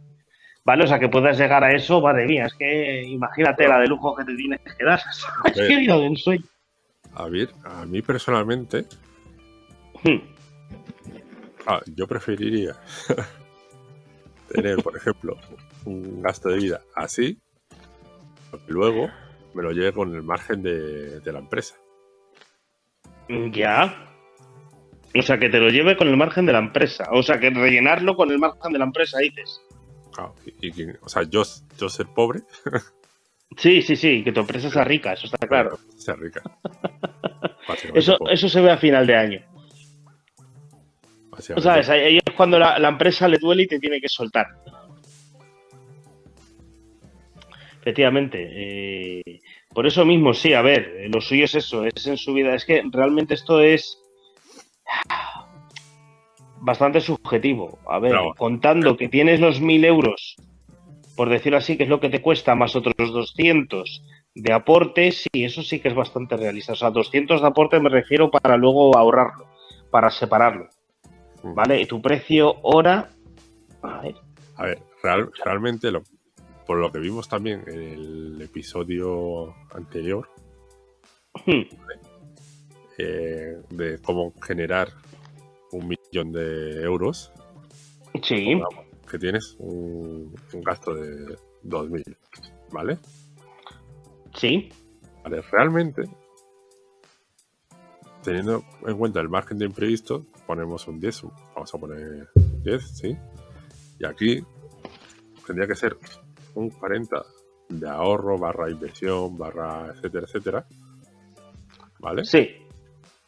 ¿vale? 0.64 0.84
O 0.84 0.86
sea, 0.86 0.98
que 0.98 1.08
puedas 1.08 1.38
llegar 1.38 1.64
a 1.64 1.72
eso, 1.72 2.00
madre 2.00 2.26
mía, 2.26 2.46
es 2.46 2.54
que 2.54 3.02
imagínate 3.04 3.68
la 3.68 3.80
de 3.80 3.88
lujo 3.88 4.14
que 4.16 4.24
te 4.24 4.36
tienes 4.36 4.60
que 4.60 4.84
dar, 4.84 5.00
es 5.44 5.52
que 5.54 5.76
de 5.76 6.06
ensueño. 6.06 6.44
A 7.14 7.28
ver, 7.28 7.50
a 7.64 7.84
mí 7.84 8.00
personalmente, 8.00 8.86
hmm. 10.02 10.18
ah, 11.66 11.80
yo 11.94 12.06
preferiría 12.06 12.74
tener, 14.48 14.76
por 14.82 14.96
ejemplo, 14.96 15.36
un 15.84 16.22
gasto 16.22 16.48
de 16.48 16.56
vida 16.58 16.80
así, 16.94 17.38
luego 18.66 19.10
me 19.54 19.62
lo 19.62 19.72
lleve 19.72 19.92
con 19.92 20.14
el 20.14 20.22
margen 20.22 20.62
de, 20.62 21.20
la 21.24 21.38
empresa. 21.38 21.74
Ya. 23.28 24.08
O 25.14 25.22
sea, 25.22 25.38
que 25.38 25.50
te 25.50 25.60
lo 25.60 25.68
lleve 25.68 25.96
con 25.96 26.08
el 26.08 26.16
margen 26.16 26.46
de 26.46 26.52
la 26.52 26.58
empresa. 26.58 27.08
O 27.12 27.22
sea, 27.22 27.38
que 27.38 27.50
rellenarlo 27.50 28.16
con 28.16 28.30
el 28.30 28.38
margen 28.38 28.72
de 28.72 28.78
la 28.78 28.86
empresa, 28.86 29.18
dices. 29.18 29.60
Y, 30.60 30.90
o 31.00 31.08
sea, 31.08 31.22
yo, 31.22 31.42
yo 31.78 31.88
ser 31.88 32.06
pobre. 32.14 32.40
sí, 33.56 33.82
sí, 33.82 33.96
sí, 33.96 34.22
que 34.24 34.32
tu 34.32 34.40
empresa 34.40 34.70
sea 34.70 34.84
rica, 34.84 35.12
eso 35.12 35.26
está 35.26 35.46
claro. 35.46 35.78
Sea 35.96 36.14
rica. 36.14 36.42
eso, 37.94 38.18
eso 38.30 38.48
se 38.48 38.60
ve 38.60 38.70
a 38.70 38.76
final 38.76 39.06
de 39.06 39.16
año. 39.16 39.52
O 41.56 41.60
sea, 41.60 41.74
ahí 41.74 42.18
es 42.18 42.34
cuando 42.36 42.58
la, 42.58 42.88
empresa 42.88 43.26
le 43.26 43.38
duele 43.38 43.62
y 43.62 43.66
te 43.66 43.78
tiene 43.78 44.00
que 44.00 44.08
soltar. 44.08 44.46
Efectivamente. 47.80 48.48
Eh, 48.52 49.40
por 49.74 49.86
eso 49.86 50.04
mismo, 50.04 50.34
sí, 50.34 50.52
a 50.52 50.62
ver, 50.62 51.08
lo 51.08 51.20
suyo 51.20 51.44
es 51.44 51.54
eso, 51.54 51.84
es 51.84 52.06
en 52.06 52.16
su 52.16 52.34
vida. 52.34 52.54
Es 52.54 52.64
que 52.64 52.82
realmente 52.90 53.34
esto 53.34 53.60
es 53.60 53.98
bastante 56.58 57.00
subjetivo. 57.00 57.78
A 57.88 57.98
ver, 57.98 58.14
contando 58.36 58.96
que 58.96 59.08
tienes 59.08 59.40
los 59.40 59.60
mil 59.60 59.84
euros, 59.84 60.36
por 61.16 61.28
decirlo 61.30 61.58
así, 61.58 61.76
que 61.76 61.84
es 61.84 61.88
lo 61.88 62.00
que 62.00 62.10
te 62.10 62.20
cuesta, 62.20 62.54
más 62.54 62.76
otros 62.76 62.94
200 62.96 64.04
de 64.34 64.52
aporte, 64.52 65.12
sí, 65.12 65.28
eso 65.34 65.62
sí 65.62 65.80
que 65.80 65.88
es 65.88 65.94
bastante 65.94 66.36
realista. 66.36 66.72
O 66.72 66.76
sea, 66.76 66.90
200 66.90 67.40
de 67.40 67.46
aporte 67.46 67.80
me 67.80 67.88
refiero 67.88 68.30
para 68.30 68.56
luego 68.56 68.96
ahorrarlo, 68.96 69.46
para 69.90 70.10
separarlo. 70.10 70.68
¿Vale? 71.42 71.80
Y 71.80 71.86
tu 71.86 72.00
precio 72.00 72.56
hora. 72.62 73.10
A 73.82 74.00
ver. 74.00 74.14
A 74.56 74.66
ver, 74.66 74.78
realmente, 75.44 75.90
lo, 75.90 76.02
por 76.66 76.78
lo 76.78 76.90
que 76.90 76.98
vimos 76.98 77.28
también 77.28 77.62
en 77.66 77.80
el 77.80 78.42
episodio 78.42 79.54
anterior, 79.74 80.28
hmm. 81.46 81.62
eh, 82.98 83.62
de 83.70 83.98
cómo 84.02 84.32
generar 84.40 84.88
un 85.72 85.88
millón 85.88 86.32
de 86.32 86.82
euros. 86.82 87.32
Sí. 88.22 88.60
que 89.10 89.18
tienes 89.18 89.56
un, 89.58 90.34
gasto 90.52 90.94
de 90.94 91.36
2.000, 91.64 92.16
¿vale? 92.70 92.98
Sí. 94.34 94.70
Vale, 95.24 95.40
realmente, 95.40 96.02
teniendo 98.22 98.64
en 98.86 98.98
cuenta 98.98 99.20
el 99.20 99.28
margen 99.28 99.58
de 99.58 99.66
imprevisto, 99.66 100.26
ponemos 100.46 100.86
un 100.88 101.00
10, 101.00 101.22
vamos 101.54 101.74
a 101.74 101.78
poner 101.78 102.28
10, 102.34 102.82
¿sí? 102.82 103.16
Y 103.98 104.04
aquí 104.04 104.44
tendría 105.46 105.66
que 105.66 105.74
ser 105.74 105.96
40 106.54 107.22
de 107.68 107.88
ahorro, 107.88 108.38
barra 108.38 108.70
inversión, 108.70 109.36
barra 109.36 109.92
etcétera, 109.94 110.26
etcétera. 110.26 110.66
¿Vale? 111.98 112.24
Sí. 112.24 112.48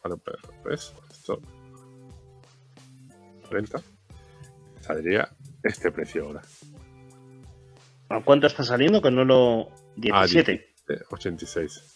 Vale, 0.03 0.17
pues 0.61 0.93
esto 1.09 1.39
40 3.47 3.81
saldría 4.81 5.29
este 5.63 5.91
precio 5.91 6.25
ahora. 6.25 6.41
¿A 8.09 8.21
cuánto 8.21 8.47
está 8.47 8.63
saliendo? 8.63 9.01
Que 9.01 9.11
no 9.11 9.25
lo... 9.25 9.69
17. 9.95 10.75
86. 11.09 11.93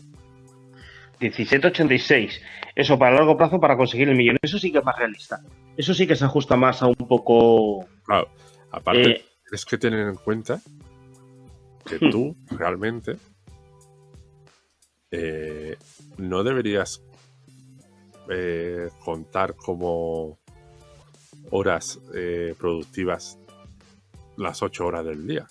17,86. 1.20 2.42
Eso 2.76 2.98
para 2.98 3.16
largo 3.16 3.38
plazo 3.38 3.60
para 3.60 3.78
conseguir 3.78 4.10
el 4.10 4.16
millón. 4.16 4.38
Eso 4.42 4.58
sí 4.58 4.72
que 4.72 4.80
es 4.80 4.86
más 4.86 4.98
realista. 4.98 5.42
Eso 5.78 5.94
sí 5.94 6.08
que 6.08 6.16
se 6.16 6.26
ajusta 6.26 6.56
más 6.56 6.82
a 6.82 6.88
un 6.88 6.96
poco. 6.96 7.86
Claro. 8.06 8.30
Aparte, 8.72 9.12
eh, 9.12 9.26
es 9.52 9.66
que 9.66 9.78
tener 9.78 10.08
en 10.08 10.16
cuenta 10.16 10.62
que 11.90 12.10
tú 12.10 12.36
realmente 12.52 13.18
eh, 15.12 15.76
no 16.18 16.44
deberías 16.44 17.04
eh, 18.30 18.90
contar 19.04 19.56
como 19.56 20.40
horas 21.52 22.00
productivas 22.60 23.40
las 24.38 24.62
8 24.62 24.86
horas 24.86 25.06
del 25.06 25.26
día. 25.28 25.48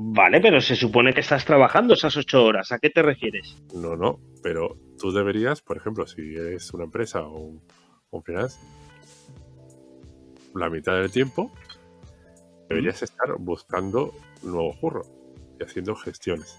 Vale, 0.00 0.40
pero 0.40 0.60
se 0.60 0.76
supone 0.76 1.12
que 1.12 1.20
estás 1.20 1.44
trabajando 1.44 1.94
esas 1.94 2.16
ocho 2.16 2.44
horas. 2.44 2.70
¿A 2.70 2.78
qué 2.78 2.88
te 2.88 3.02
refieres? 3.02 3.56
No, 3.74 3.96
no, 3.96 4.20
pero 4.44 4.76
tú 4.96 5.10
deberías, 5.10 5.60
por 5.60 5.76
ejemplo, 5.76 6.06
si 6.06 6.36
eres 6.36 6.72
una 6.72 6.84
empresa 6.84 7.22
o 7.22 7.58
un, 8.10 8.22
freelance, 8.22 8.60
la 10.54 10.70
mitad 10.70 10.94
del 10.94 11.10
tiempo 11.10 11.50
deberías 12.68 13.02
estar 13.02 13.34
buscando 13.38 14.14
nuevo 14.42 14.74
curro 14.80 15.02
y 15.58 15.64
haciendo 15.64 15.94
gestiones. 15.96 16.58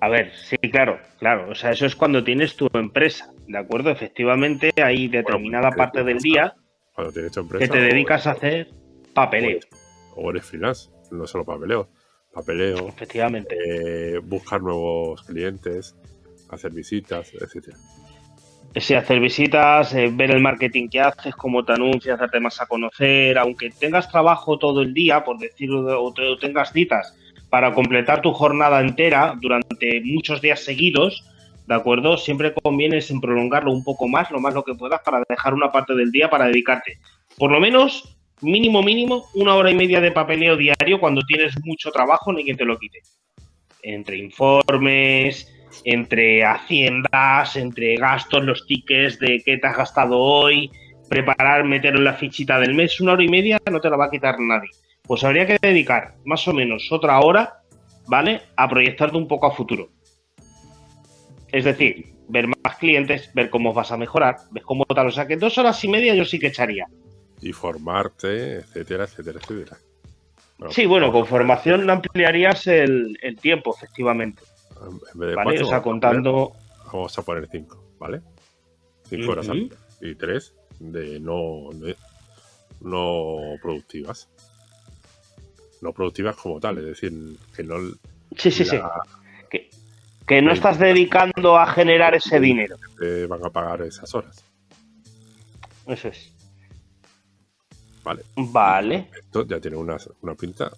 A 0.00 0.08
ver, 0.08 0.32
sí, 0.34 0.56
claro, 0.58 0.98
claro. 1.18 1.50
O 1.50 1.54
sea, 1.54 1.70
eso 1.70 1.86
es 1.86 1.96
cuando 1.96 2.22
tienes 2.22 2.56
tu 2.56 2.68
empresa, 2.74 3.32
¿de 3.46 3.58
acuerdo? 3.58 3.90
Efectivamente, 3.90 4.72
hay 4.82 5.08
determinada 5.08 5.70
parte 5.70 6.04
del 6.04 6.18
día 6.18 6.54
cuando 6.94 7.12
tienes 7.12 7.32
tu 7.32 7.40
empresa, 7.40 7.66
que 7.66 7.72
te 7.72 7.84
dedicas 7.84 8.26
a 8.26 8.32
hacer 8.32 8.68
papeleo. 9.14 9.60
O 10.14 10.30
eres 10.30 10.44
freelance, 10.44 10.90
no 11.10 11.26
solo 11.26 11.44
papeleo 11.44 11.88
papeleo, 12.36 12.88
efectivamente, 12.88 13.56
eh, 13.64 14.18
buscar 14.18 14.60
nuevos 14.60 15.22
clientes, 15.22 15.96
hacer 16.50 16.70
visitas, 16.70 17.32
etcétera. 17.32 17.78
Sí, 18.78 18.92
hacer 18.92 19.20
visitas, 19.20 19.94
eh, 19.94 20.10
ver 20.12 20.32
el 20.32 20.42
marketing 20.42 20.88
que 20.88 21.00
haces, 21.00 21.34
cómo 21.34 21.64
te 21.64 21.72
anuncias, 21.72 22.16
hacerte 22.16 22.40
más 22.40 22.60
a 22.60 22.66
conocer, 22.66 23.38
aunque 23.38 23.70
tengas 23.70 24.10
trabajo 24.10 24.58
todo 24.58 24.82
el 24.82 24.92
día, 24.92 25.24
por 25.24 25.38
decirlo, 25.38 26.02
o 26.02 26.12
tengas 26.38 26.72
citas 26.72 27.16
para 27.48 27.72
completar 27.72 28.20
tu 28.20 28.32
jornada 28.32 28.82
entera 28.82 29.34
durante 29.40 30.02
muchos 30.04 30.42
días 30.42 30.62
seguidos, 30.62 31.24
¿de 31.66 31.74
acuerdo? 31.74 32.18
Siempre 32.18 32.52
conviene 32.52 32.98
en 33.08 33.20
prolongarlo 33.20 33.72
un 33.72 33.82
poco 33.82 34.08
más, 34.08 34.30
lo 34.30 34.40
más 34.40 34.52
lo 34.52 34.62
que 34.62 34.74
puedas, 34.74 35.00
para 35.00 35.22
dejar 35.26 35.54
una 35.54 35.72
parte 35.72 35.94
del 35.94 36.12
día 36.12 36.28
para 36.28 36.46
dedicarte, 36.46 36.98
por 37.38 37.50
lo 37.50 37.60
menos 37.60 38.18
mínimo, 38.42 38.82
mínimo, 38.82 39.24
una 39.34 39.54
hora 39.54 39.70
y 39.70 39.74
media 39.74 40.02
de 40.02 40.12
papeleo 40.12 40.54
diario 40.54 41.00
cuando 41.00 41.22
tienes 41.22 41.54
mucho 41.64 41.90
trabajo, 41.90 42.30
ni 42.30 42.44
quien 42.44 42.58
te 42.58 42.66
lo 42.66 42.78
quite. 42.78 43.00
Entre 43.82 44.18
informes, 44.18 45.50
entre 45.84 46.44
haciendas, 46.44 47.56
entre 47.56 47.96
gastos, 47.96 48.44
los 48.44 48.66
tickets 48.66 49.18
de 49.18 49.42
qué 49.44 49.58
te 49.58 49.66
has 49.66 49.76
gastado 49.76 50.18
hoy, 50.18 50.70
preparar, 51.08 51.64
meterlo 51.64 51.98
en 51.98 52.04
la 52.04 52.14
fichita 52.14 52.58
del 52.58 52.74
mes, 52.74 53.00
una 53.00 53.12
hora 53.12 53.24
y 53.24 53.28
media 53.28 53.58
no 53.70 53.80
te 53.80 53.90
la 53.90 53.96
va 53.96 54.06
a 54.06 54.10
quitar 54.10 54.38
nadie. 54.40 54.70
Pues 55.02 55.22
habría 55.22 55.46
que 55.46 55.58
dedicar 55.60 56.14
más 56.24 56.46
o 56.48 56.52
menos 56.52 56.90
otra 56.90 57.20
hora, 57.20 57.62
¿vale? 58.06 58.42
A 58.56 58.68
proyectarte 58.68 59.16
un 59.16 59.28
poco 59.28 59.46
a 59.46 59.54
futuro. 59.54 59.88
Es 61.52 61.64
decir, 61.64 62.06
ver 62.28 62.48
más 62.48 62.76
clientes, 62.78 63.30
ver 63.34 63.50
cómo 63.50 63.72
vas 63.72 63.92
a 63.92 63.96
mejorar, 63.96 64.36
ver 64.50 64.64
cómo 64.64 64.84
tal. 64.84 65.06
O 65.06 65.12
sea 65.12 65.26
que 65.26 65.36
dos 65.36 65.56
horas 65.58 65.82
y 65.84 65.88
media 65.88 66.14
yo 66.14 66.24
sí 66.24 66.38
que 66.38 66.48
echaría 66.48 66.86
y 67.40 67.52
formarte, 67.52 68.56
etcétera, 68.56 69.04
etcétera, 69.04 69.40
etcétera. 69.42 69.76
sí, 70.70 70.86
bueno, 70.86 71.12
con 71.12 71.26
formación 71.26 71.88
ampliarías 71.88 72.66
el, 72.66 73.16
tiempo, 73.40 73.74
efectivamente. 73.76 74.42
En 74.82 74.98
vez 75.18 75.30
de 75.30 75.34
¿Vale? 75.34 75.62
o 75.62 75.66
sea, 75.66 75.82
contando. 75.82 76.52
Vamos 76.92 77.18
a 77.18 77.22
poner 77.22 77.48
cinco, 77.50 77.82
¿vale? 77.98 78.22
Cinco 79.08 79.32
horas 79.32 79.48
y 80.00 80.14
tres 80.14 80.54
de 80.78 81.18
no, 81.20 81.70
no 82.80 83.54
productivas. 83.62 84.28
No 85.82 85.92
productivas 85.92 86.36
como 86.36 86.58
tal, 86.58 86.78
es 86.78 86.84
decir, 86.84 87.12
que 87.54 87.62
no. 87.62 87.76
Sí, 88.36 88.50
sí, 88.50 88.64
sí. 88.64 88.78
Que, 89.50 89.70
que 90.26 90.42
no 90.42 90.52
estás 90.52 90.78
dedicando 90.78 91.58
a 91.58 91.66
generar 91.66 92.14
ese 92.14 92.40
dinero. 92.40 92.76
Te 92.98 93.26
van 93.26 93.44
a 93.44 93.50
pagar 93.50 93.82
esas 93.82 94.14
horas. 94.14 94.42
Eso 95.86 96.08
es. 96.08 96.32
Vale. 98.02 98.22
Vale. 98.36 99.10
Esto 99.18 99.46
ya 99.46 99.60
tiene 99.60 99.76
una, 99.76 99.96
pinta 100.38 100.70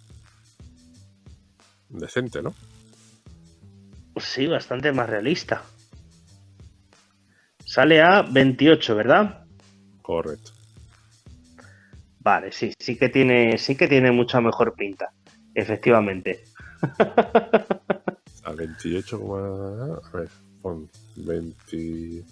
decente, 1.88 2.42
¿no? 2.42 2.54
Sí, 4.20 4.46
bastante 4.46 4.92
más 4.92 5.09
realista. 5.09 5.62
Sale 7.64 8.00
a 8.00 8.22
28, 8.22 8.96
¿verdad? 8.96 9.44
Correcto. 10.02 10.52
Vale, 12.20 12.52
sí, 12.52 12.72
sí 12.78 12.96
que 12.96 13.09
tiene, 13.09 13.59
sí 13.59 13.76
que 13.76 13.88
tiene 13.88 14.11
mucha 14.11 14.40
mejor 14.40 14.74
pinta, 14.74 15.12
efectivamente. 15.54 16.44
A 18.44 18.52
28, 18.52 19.37
a 19.37 20.00
ver, 20.16 20.28
pon 20.62 20.88
20, 21.16 22.22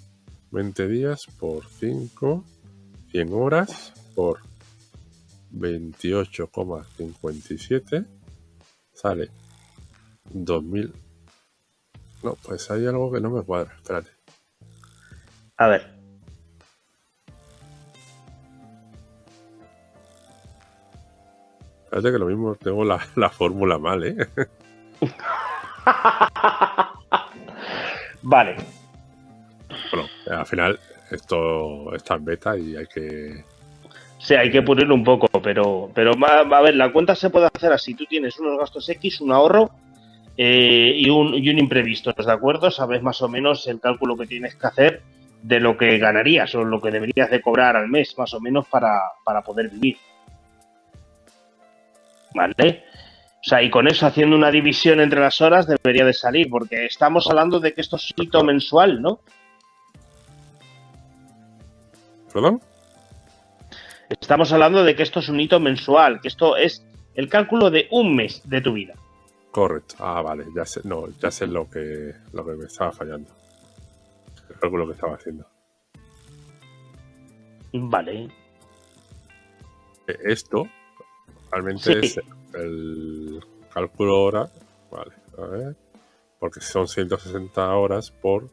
20 0.50 0.88
días 0.88 1.26
por 1.38 1.66
5, 1.66 2.42
100 3.10 3.32
horas 3.34 3.92
por 4.14 4.38
28,57 5.52 8.06
sale 8.94 9.28
2000. 10.30 11.05
No, 12.22 12.34
pues 12.42 12.70
hay 12.70 12.86
algo 12.86 13.12
que 13.12 13.20
no 13.20 13.30
me 13.30 13.42
cuadra. 13.42 13.74
Espérate. 13.76 14.10
A 15.56 15.68
ver. 15.68 15.94
Espérate 21.84 22.12
que 22.12 22.18
lo 22.18 22.26
mismo 22.26 22.54
tengo 22.56 22.84
la, 22.84 22.98
fórmula 23.30 23.78
mal, 23.78 24.04
¿eh? 24.04 24.16
vale. 28.22 28.56
Bueno, 29.90 30.08
al 30.30 30.46
final 30.46 30.80
esto 31.10 31.94
está 31.94 32.14
en 32.16 32.24
beta 32.24 32.56
y 32.56 32.76
hay 32.76 32.86
que 32.86 33.44
Sí, 34.18 34.34
hay 34.34 34.50
que 34.50 34.62
pulirlo 34.62 34.94
un 34.94 35.04
poco, 35.04 35.28
pero, 35.40 35.90
pero 35.94 36.12
a 36.20 36.62
ver, 36.62 36.74
la 36.74 36.92
cuenta 36.92 37.14
se 37.14 37.30
puede 37.30 37.48
hacer 37.54 37.72
así. 37.72 37.94
Tú 37.94 38.06
tienes 38.06 38.38
unos 38.40 38.58
gastos 38.58 38.88
X, 38.88 39.20
un 39.20 39.30
ahorro 39.30 39.70
eh, 40.36 40.92
y, 40.94 41.08
un, 41.08 41.34
y 41.34 41.48
un 41.48 41.58
imprevisto, 41.58 42.12
¿de 42.12 42.32
acuerdo? 42.32 42.70
Sabes 42.70 43.02
más 43.02 43.22
o 43.22 43.28
menos 43.28 43.66
el 43.66 43.80
cálculo 43.80 44.16
que 44.16 44.26
tienes 44.26 44.54
que 44.54 44.66
hacer 44.66 45.02
de 45.42 45.60
lo 45.60 45.76
que 45.76 45.98
ganarías 45.98 46.54
o 46.54 46.64
lo 46.64 46.80
que 46.80 46.90
deberías 46.90 47.30
de 47.30 47.40
cobrar 47.40 47.76
al 47.76 47.88
mes, 47.88 48.16
más 48.18 48.34
o 48.34 48.40
menos, 48.40 48.66
para, 48.68 49.00
para 49.24 49.42
poder 49.42 49.70
vivir. 49.70 49.96
¿Vale? 52.34 52.84
O 53.40 53.48
sea, 53.48 53.62
y 53.62 53.70
con 53.70 53.86
eso 53.86 54.06
haciendo 54.06 54.36
una 54.36 54.50
división 54.50 55.00
entre 55.00 55.20
las 55.20 55.40
horas 55.40 55.66
debería 55.66 56.04
de 56.04 56.12
salir, 56.12 56.50
porque 56.50 56.84
estamos 56.84 57.26
hablando 57.28 57.60
de 57.60 57.72
que 57.72 57.80
esto 57.80 57.96
es 57.96 58.12
un 58.16 58.24
hito 58.24 58.42
mensual, 58.42 59.00
¿no? 59.00 59.20
¿Perdón? 62.32 62.60
Estamos 64.08 64.52
hablando 64.52 64.84
de 64.84 64.94
que 64.94 65.02
esto 65.02 65.20
es 65.20 65.28
un 65.28 65.40
hito 65.40 65.60
mensual, 65.60 66.20
que 66.20 66.28
esto 66.28 66.56
es 66.56 66.84
el 67.14 67.28
cálculo 67.28 67.70
de 67.70 67.88
un 67.90 68.14
mes 68.14 68.42
de 68.44 68.60
tu 68.60 68.72
vida. 68.72 68.94
Correcto. 69.56 69.96
Ah, 70.00 70.20
vale, 70.20 70.44
ya 70.54 70.66
sé, 70.66 70.82
no, 70.84 71.08
ya 71.18 71.30
sé 71.30 71.46
lo 71.46 71.70
que, 71.70 72.14
lo 72.34 72.44
que 72.44 72.52
me 72.52 72.66
estaba 72.66 72.92
fallando. 72.92 73.30
El 74.50 74.58
cálculo 74.58 74.86
que 74.86 74.92
estaba 74.92 75.14
haciendo. 75.14 75.46
Vale. 77.72 78.28
E, 80.06 80.18
esto 80.24 80.68
realmente 81.50 82.00
es 82.00 82.20
el 82.52 83.42
cálculo 83.72 84.24
hora. 84.24 84.50
Vale, 84.90 85.14
a 85.38 85.46
ver. 85.46 85.74
Porque 86.38 86.60
son 86.60 86.86
160 86.86 87.76
horas 87.76 88.10
por 88.10 88.50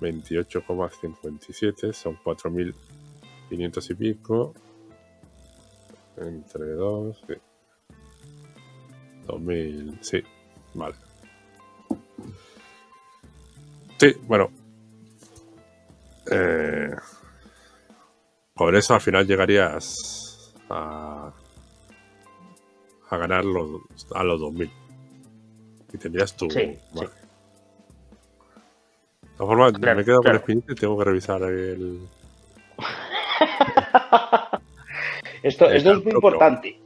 28,57, 0.00 1.92
son 1.92 2.18
4.000 2.24 2.74
500 3.50 3.90
y 3.90 3.94
pico. 3.94 4.52
Entre 6.16 6.72
2, 6.72 7.24
sí. 7.24 7.34
2000, 9.28 9.98
sí, 10.00 10.22
vale. 10.74 10.94
Sí, 13.98 14.14
bueno. 14.22 14.50
Eh, 16.30 16.90
por 18.54 18.74
eso 18.74 18.94
al 18.94 19.00
final 19.00 19.26
llegarías 19.26 20.54
a, 20.68 21.32
a 23.10 23.16
ganar 23.16 23.44
los, 23.44 23.82
a 24.14 24.24
los 24.24 24.40
2000. 24.40 24.70
Y 25.92 25.98
tendrías 25.98 26.36
tu. 26.36 26.50
Sí, 26.50 26.78
vale. 26.92 27.10
De 29.22 29.28
todas 29.36 29.48
formas, 29.48 29.72
me 29.80 30.02
he 30.02 30.04
quedado 30.04 30.22
con 30.22 30.34
el 30.34 30.64
y 30.68 30.74
tengo 30.74 30.98
que 30.98 31.04
revisar 31.04 31.42
el, 31.42 32.00
esto, 35.42 35.70
es 35.70 35.84
muy 35.84 36.12
importante. 36.12 36.78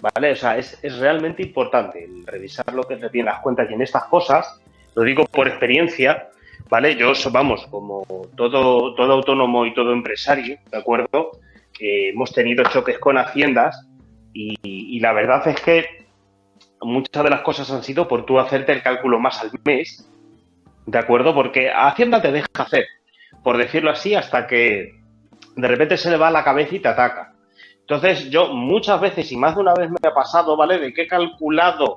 ¿Vale? 0.00 0.32
O 0.32 0.36
sea, 0.36 0.56
es, 0.56 0.80
realmente 0.98 1.42
importante 1.42 2.08
revisar 2.26 2.72
lo 2.72 2.84
que 2.84 2.96
te 2.96 3.10
tienen 3.10 3.32
las 3.32 3.40
cuentas 3.40 3.70
y 3.70 3.74
en 3.74 3.82
estas 3.82 4.04
cosas, 4.04 4.60
lo 4.94 5.02
digo 5.02 5.24
por 5.26 5.48
experiencia, 5.48 6.28
¿vale? 6.68 6.96
Yo, 6.96 7.12
vamos, 7.30 7.66
como 7.66 8.04
todo, 8.36 8.94
todo 8.94 9.12
autónomo 9.12 9.66
y 9.66 9.74
todo 9.74 9.92
empresario, 9.92 10.58
¿de 10.70 10.78
acuerdo? 10.78 11.32
hemos 11.80 12.32
tenido 12.32 12.64
choques 12.64 12.98
con 12.98 13.18
haciendas 13.18 13.86
y, 14.32 15.00
la 15.00 15.12
verdad 15.12 15.46
es 15.48 15.60
que 15.60 16.06
muchas 16.80 17.24
de 17.24 17.30
las 17.30 17.40
cosas 17.40 17.70
han 17.70 17.82
sido 17.82 18.06
por 18.06 18.24
tú 18.24 18.38
hacerte 18.38 18.72
el 18.72 18.82
cálculo 18.82 19.18
más 19.18 19.40
al 19.40 19.50
mes, 19.64 20.08
¿de 20.86 20.98
acuerdo? 20.98 21.34
Porque 21.34 21.70
Hacienda 21.70 22.22
te 22.22 22.30
deja 22.30 22.46
hacer, 22.54 22.86
por 23.42 23.56
decirlo 23.56 23.90
así, 23.90 24.14
hasta 24.14 24.46
que 24.46 25.00
de 25.56 25.68
repente 25.68 25.96
se 25.96 26.10
le 26.10 26.16
va 26.16 26.28
a 26.28 26.32
la 26.32 26.44
cabeza 26.44 26.76
y 26.76 26.80
te 26.80 26.88
ataca. 26.88 27.32
Entonces, 27.90 28.28
yo 28.28 28.48
muchas 28.48 29.00
veces, 29.00 29.32
y 29.32 29.36
más 29.38 29.54
de 29.54 29.62
una 29.62 29.72
vez 29.72 29.88
me 29.88 29.96
ha 30.06 30.12
pasado, 30.12 30.58
¿vale? 30.58 30.78
De 30.78 30.92
que 30.92 31.02
he 31.02 31.06
calculado 31.06 31.96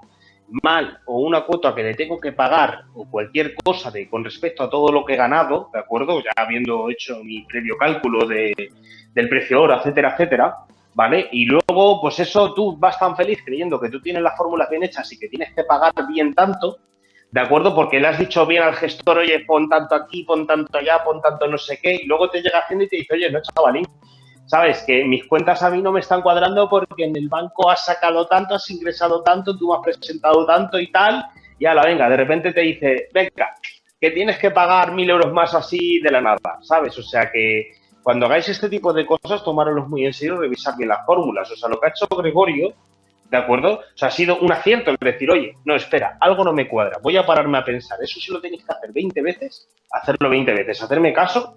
mal 0.64 1.00
o 1.06 1.20
una 1.20 1.42
cuota 1.42 1.76
que 1.76 1.84
le 1.84 1.96
tengo 1.96 2.18
que 2.18 2.32
pagar 2.32 2.86
o 2.96 3.10
cualquier 3.10 3.56
cosa 3.56 3.92
de 3.92 4.10
con 4.10 4.24
respecto 4.24 4.64
a 4.64 4.70
todo 4.70 4.90
lo 4.90 5.04
que 5.04 5.16
he 5.16 5.18
ganado, 5.18 5.70
¿de 5.74 5.80
acuerdo? 5.80 6.22
Ya 6.22 6.32
habiendo 6.38 6.90
hecho 6.90 7.22
mi 7.26 7.42
previo 7.42 7.76
cálculo 7.78 8.26
de, 8.26 8.54
del 9.14 9.28
precio 9.28 9.64
hora, 9.64 9.80
etcétera, 9.80 10.12
etcétera, 10.14 10.56
¿vale? 10.94 11.28
Y 11.34 11.44
luego, 11.44 12.00
pues 12.00 12.20
eso, 12.20 12.54
tú 12.54 12.78
vas 12.78 12.98
tan 12.98 13.18
feliz 13.18 13.40
creyendo 13.44 13.78
que 13.78 13.90
tú 13.90 14.00
tienes 14.00 14.24
las 14.24 14.38
fórmulas 14.38 14.70
bien 14.70 14.84
hechas 14.84 15.12
y 15.12 15.20
que 15.20 15.28
tienes 15.28 15.54
que 15.54 15.66
pagar 15.66 15.92
bien 16.08 16.34
tanto, 16.34 16.78
¿de 17.32 17.42
acuerdo? 17.42 17.76
Porque 17.76 18.00
le 18.00 18.08
has 18.08 18.18
dicho 18.18 18.46
bien 18.46 18.64
al 18.64 18.76
gestor, 18.76 19.18
oye, 19.18 19.42
pon 19.42 19.68
tanto 19.68 19.96
aquí, 19.96 20.24
pon 20.24 20.48
tanto 20.48 20.78
allá, 20.78 21.04
pon 21.04 21.22
tanto 21.22 21.48
no 21.48 21.58
sé 21.58 21.80
qué, 21.82 21.96
y 21.96 22.06
luego 22.06 22.30
te 22.30 22.42
llega 22.42 22.60
haciendo 22.60 22.86
y 22.86 22.88
te 22.88 22.96
dice, 22.96 23.14
oye, 23.14 23.30
no, 23.30 23.42
chavalín, 23.42 23.86
sabes 24.52 24.84
que 24.86 25.06
mis 25.06 25.26
cuentas 25.28 25.64
a 25.64 25.70
mí 25.70 25.82
no 25.82 25.94
me 25.94 26.02
están 26.02 26.22
cuadrando 26.22 26.68
porque 26.68 27.06
en 27.06 27.16
el 27.16 27.30
banco 27.30 27.70
has 27.70 27.86
sacado 27.86 28.28
tanto, 28.28 28.56
has 28.56 28.70
ingresado 28.70 29.24
tanto, 29.24 29.58
tú 29.58 29.74
has 29.74 29.80
presentado 29.82 30.46
tanto 30.46 30.78
y 30.78 30.92
tal, 30.92 31.24
y 31.58 31.64
la 31.64 31.82
venga, 31.82 32.10
de 32.10 32.18
repente 32.18 32.52
te 32.52 32.60
dice, 32.60 33.08
venga, 33.14 33.56
que 33.98 34.12
tienes 34.12 34.38
que 34.38 34.52
pagar 34.52 34.92
mil 34.92 35.10
euros 35.10 35.32
más 35.32 35.54
así 35.54 36.02
de 36.02 36.12
la 36.12 36.20
nada, 36.20 36.60
¿sabes? 36.64 36.98
O 36.98 37.02
sea 37.02 37.32
que 37.32 37.76
cuando 38.04 38.26
hagáis 38.26 38.50
este 38.50 38.68
tipo 38.68 38.92
de 38.92 39.06
cosas, 39.06 39.42
tomároslos 39.42 39.88
muy 39.88 40.06
en 40.06 40.12
serio, 40.12 40.36
revisar 40.36 40.76
bien 40.76 40.90
las 40.90 41.06
fórmulas. 41.06 41.50
O 41.50 41.56
sea, 41.56 41.70
lo 41.70 41.80
que 41.80 41.86
ha 41.86 41.90
hecho 41.92 42.08
Gregorio, 42.14 42.74
¿de 43.30 43.38
acuerdo? 43.38 43.76
O 43.76 43.98
sea, 43.98 44.10
ha 44.10 44.12
sido 44.12 44.38
un 44.40 44.52
acierto 44.52 44.92
el 44.92 44.98
decir, 45.00 45.32
oye, 45.32 45.56
no, 45.64 45.76
espera, 45.76 46.18
algo 46.20 46.44
no 46.44 46.52
me 46.52 46.68
cuadra, 46.68 46.98
voy 47.02 47.16
a 47.16 47.26
pararme 47.26 47.58
a 47.58 47.64
pensar. 47.64 48.00
Eso 48.04 48.20
sí 48.20 48.34
lo 48.34 48.42
tenéis 48.42 48.66
que 48.66 48.74
hacer 48.74 48.92
20 48.92 49.22
veces, 49.22 49.70
hacerlo 49.92 50.30
20 50.30 50.52
veces, 50.52 50.84
hacerme 50.84 51.14
caso, 51.14 51.56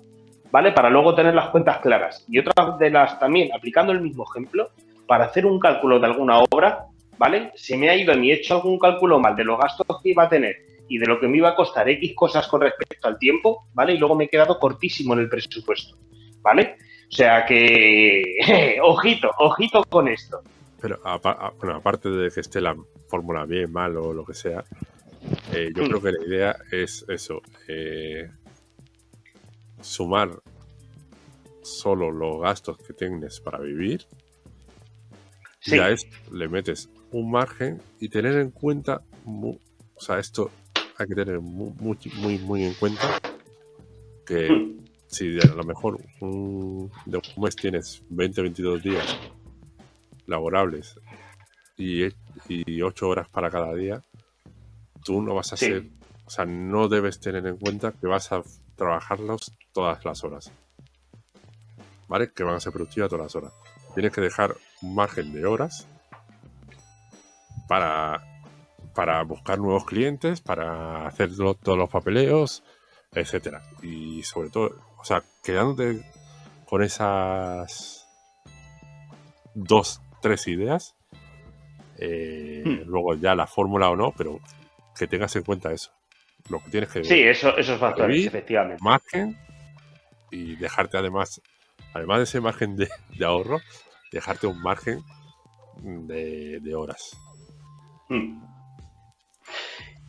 ¿vale? 0.54 0.70
Para 0.70 0.88
luego 0.88 1.16
tener 1.16 1.34
las 1.34 1.48
cuentas 1.48 1.78
claras. 1.78 2.24
Y 2.28 2.38
otra 2.38 2.76
de 2.78 2.88
las 2.88 3.18
también, 3.18 3.50
aplicando 3.52 3.90
el 3.90 4.00
mismo 4.00 4.24
ejemplo, 4.30 4.70
para 5.04 5.24
hacer 5.24 5.46
un 5.46 5.58
cálculo 5.58 5.98
de 5.98 6.06
alguna 6.06 6.38
obra, 6.38 6.86
¿vale? 7.18 7.50
Si 7.56 7.76
me 7.76 7.90
ha 7.90 7.96
ido 7.96 8.12
he 8.12 8.32
hecho 8.32 8.54
algún 8.54 8.78
cálculo 8.78 9.18
mal 9.18 9.34
de 9.34 9.42
los 9.42 9.58
gastos 9.58 9.84
que 10.00 10.10
iba 10.10 10.22
a 10.22 10.28
tener 10.28 10.54
y 10.88 10.98
de 10.98 11.06
lo 11.06 11.18
que 11.18 11.26
me 11.26 11.38
iba 11.38 11.48
a 11.48 11.56
costar 11.56 11.88
X 11.88 12.14
cosas 12.14 12.46
con 12.46 12.60
respecto 12.60 13.08
al 13.08 13.18
tiempo, 13.18 13.66
¿vale? 13.74 13.94
Y 13.94 13.98
luego 13.98 14.14
me 14.14 14.26
he 14.26 14.28
quedado 14.28 14.60
cortísimo 14.60 15.14
en 15.14 15.18
el 15.18 15.28
presupuesto. 15.28 15.96
¿vale? 16.40 16.76
O 17.08 17.12
sea 17.12 17.44
que, 17.44 18.22
ojito, 18.80 19.32
ojito 19.38 19.82
con 19.88 20.06
esto. 20.06 20.40
Pero 20.80 21.00
bueno, 21.58 21.78
aparte 21.78 22.10
de 22.10 22.30
que 22.30 22.40
esté 22.40 22.60
la 22.60 22.76
fórmula 23.08 23.44
bien, 23.44 23.72
mal 23.72 23.96
o 23.96 24.12
lo 24.12 24.24
que 24.24 24.34
sea, 24.34 24.62
eh, 25.52 25.72
yo 25.74 25.82
mm. 25.82 25.86
creo 25.88 26.00
que 26.00 26.12
la 26.12 26.24
idea 26.24 26.56
es 26.70 27.04
eso, 27.08 27.42
eh, 27.66 28.30
sumar 29.84 30.40
solo 31.62 32.10
los 32.10 32.40
gastos 32.40 32.78
que 32.78 32.92
tienes 32.92 33.40
para 33.40 33.58
vivir 33.58 34.06
y 35.66 35.78
a 35.78 35.90
esto 35.90 36.16
le 36.32 36.48
metes 36.48 36.90
un 37.10 37.30
margen 37.30 37.80
y 38.00 38.08
tener 38.08 38.36
en 38.36 38.50
cuenta, 38.50 39.02
o 39.24 39.58
sea, 40.00 40.18
esto 40.18 40.50
hay 40.98 41.06
que 41.06 41.14
tener 41.14 41.40
muy, 41.40 41.72
muy, 42.16 42.38
muy 42.38 42.64
en 42.64 42.74
cuenta 42.74 43.18
que 44.26 44.50
mm 44.50 44.74
si 45.14 45.38
a 45.40 45.54
lo 45.54 45.62
mejor 45.62 46.00
un, 46.20 46.90
de 47.06 47.18
un 47.18 47.42
mes 47.42 47.54
tienes 47.54 48.02
20, 48.10 48.42
22 48.42 48.82
días 48.82 49.16
laborables 50.26 50.98
y, 51.76 52.04
y 52.48 52.82
8 52.82 53.08
horas 53.08 53.28
para 53.28 53.48
cada 53.48 53.72
día, 53.74 54.02
tú 55.04 55.22
no 55.22 55.34
vas 55.34 55.52
a 55.52 55.56
ser, 55.56 55.86
o 56.24 56.30
sea, 56.30 56.44
no 56.44 56.88
debes 56.88 57.20
tener 57.20 57.46
en 57.46 57.56
cuenta 57.58 57.92
que 57.92 58.08
vas 58.08 58.32
a 58.32 58.42
trabajarlos 58.76 59.52
todas 59.72 60.04
las 60.04 60.24
horas. 60.24 60.52
¿Vale? 62.08 62.32
Que 62.32 62.44
van 62.44 62.56
a 62.56 62.60
ser 62.60 62.72
productivas 62.72 63.08
todas 63.08 63.24
las 63.24 63.36
horas. 63.36 63.52
Tienes 63.94 64.12
que 64.12 64.20
dejar 64.20 64.56
un 64.82 64.94
margen 64.94 65.32
de 65.32 65.46
horas 65.46 65.88
para, 67.68 68.22
para 68.94 69.22
buscar 69.22 69.58
nuevos 69.58 69.84
clientes, 69.84 70.40
para 70.40 71.06
hacer 71.06 71.30
todos 71.36 71.78
los 71.78 71.90
papeleos, 71.90 72.62
etcétera. 73.12 73.62
Y 73.82 74.22
sobre 74.22 74.50
todo, 74.50 74.76
o 74.98 75.04
sea, 75.04 75.22
quedándote 75.42 76.04
con 76.66 76.82
esas 76.82 78.06
dos, 79.54 80.00
tres 80.20 80.48
ideas, 80.48 80.96
eh, 81.98 82.62
hmm. 82.64 82.88
luego 82.88 83.14
ya 83.14 83.34
la 83.34 83.46
fórmula 83.46 83.90
o 83.90 83.96
no, 83.96 84.12
pero 84.16 84.40
que 84.96 85.06
tengas 85.06 85.34
en 85.36 85.42
cuenta 85.44 85.72
eso. 85.72 85.92
Lo 86.50 86.60
que 86.60 86.70
tienes 86.70 86.90
que 86.90 87.04
Sí, 87.04 87.22
eso, 87.22 87.56
eso 87.56 87.74
es 87.74 87.80
factores, 87.80 88.26
efectivamente. 88.26 88.82
Margen 88.82 89.36
y 90.30 90.56
dejarte 90.56 90.98
además, 90.98 91.40
además 91.94 92.18
de 92.18 92.24
ese 92.24 92.40
margen 92.40 92.76
de, 92.76 92.88
ahorro, 93.24 93.60
dejarte 94.12 94.46
un 94.46 94.60
margen 94.60 95.00
de, 95.76 96.74
horas. 96.74 97.16
Hmm. 98.08 98.42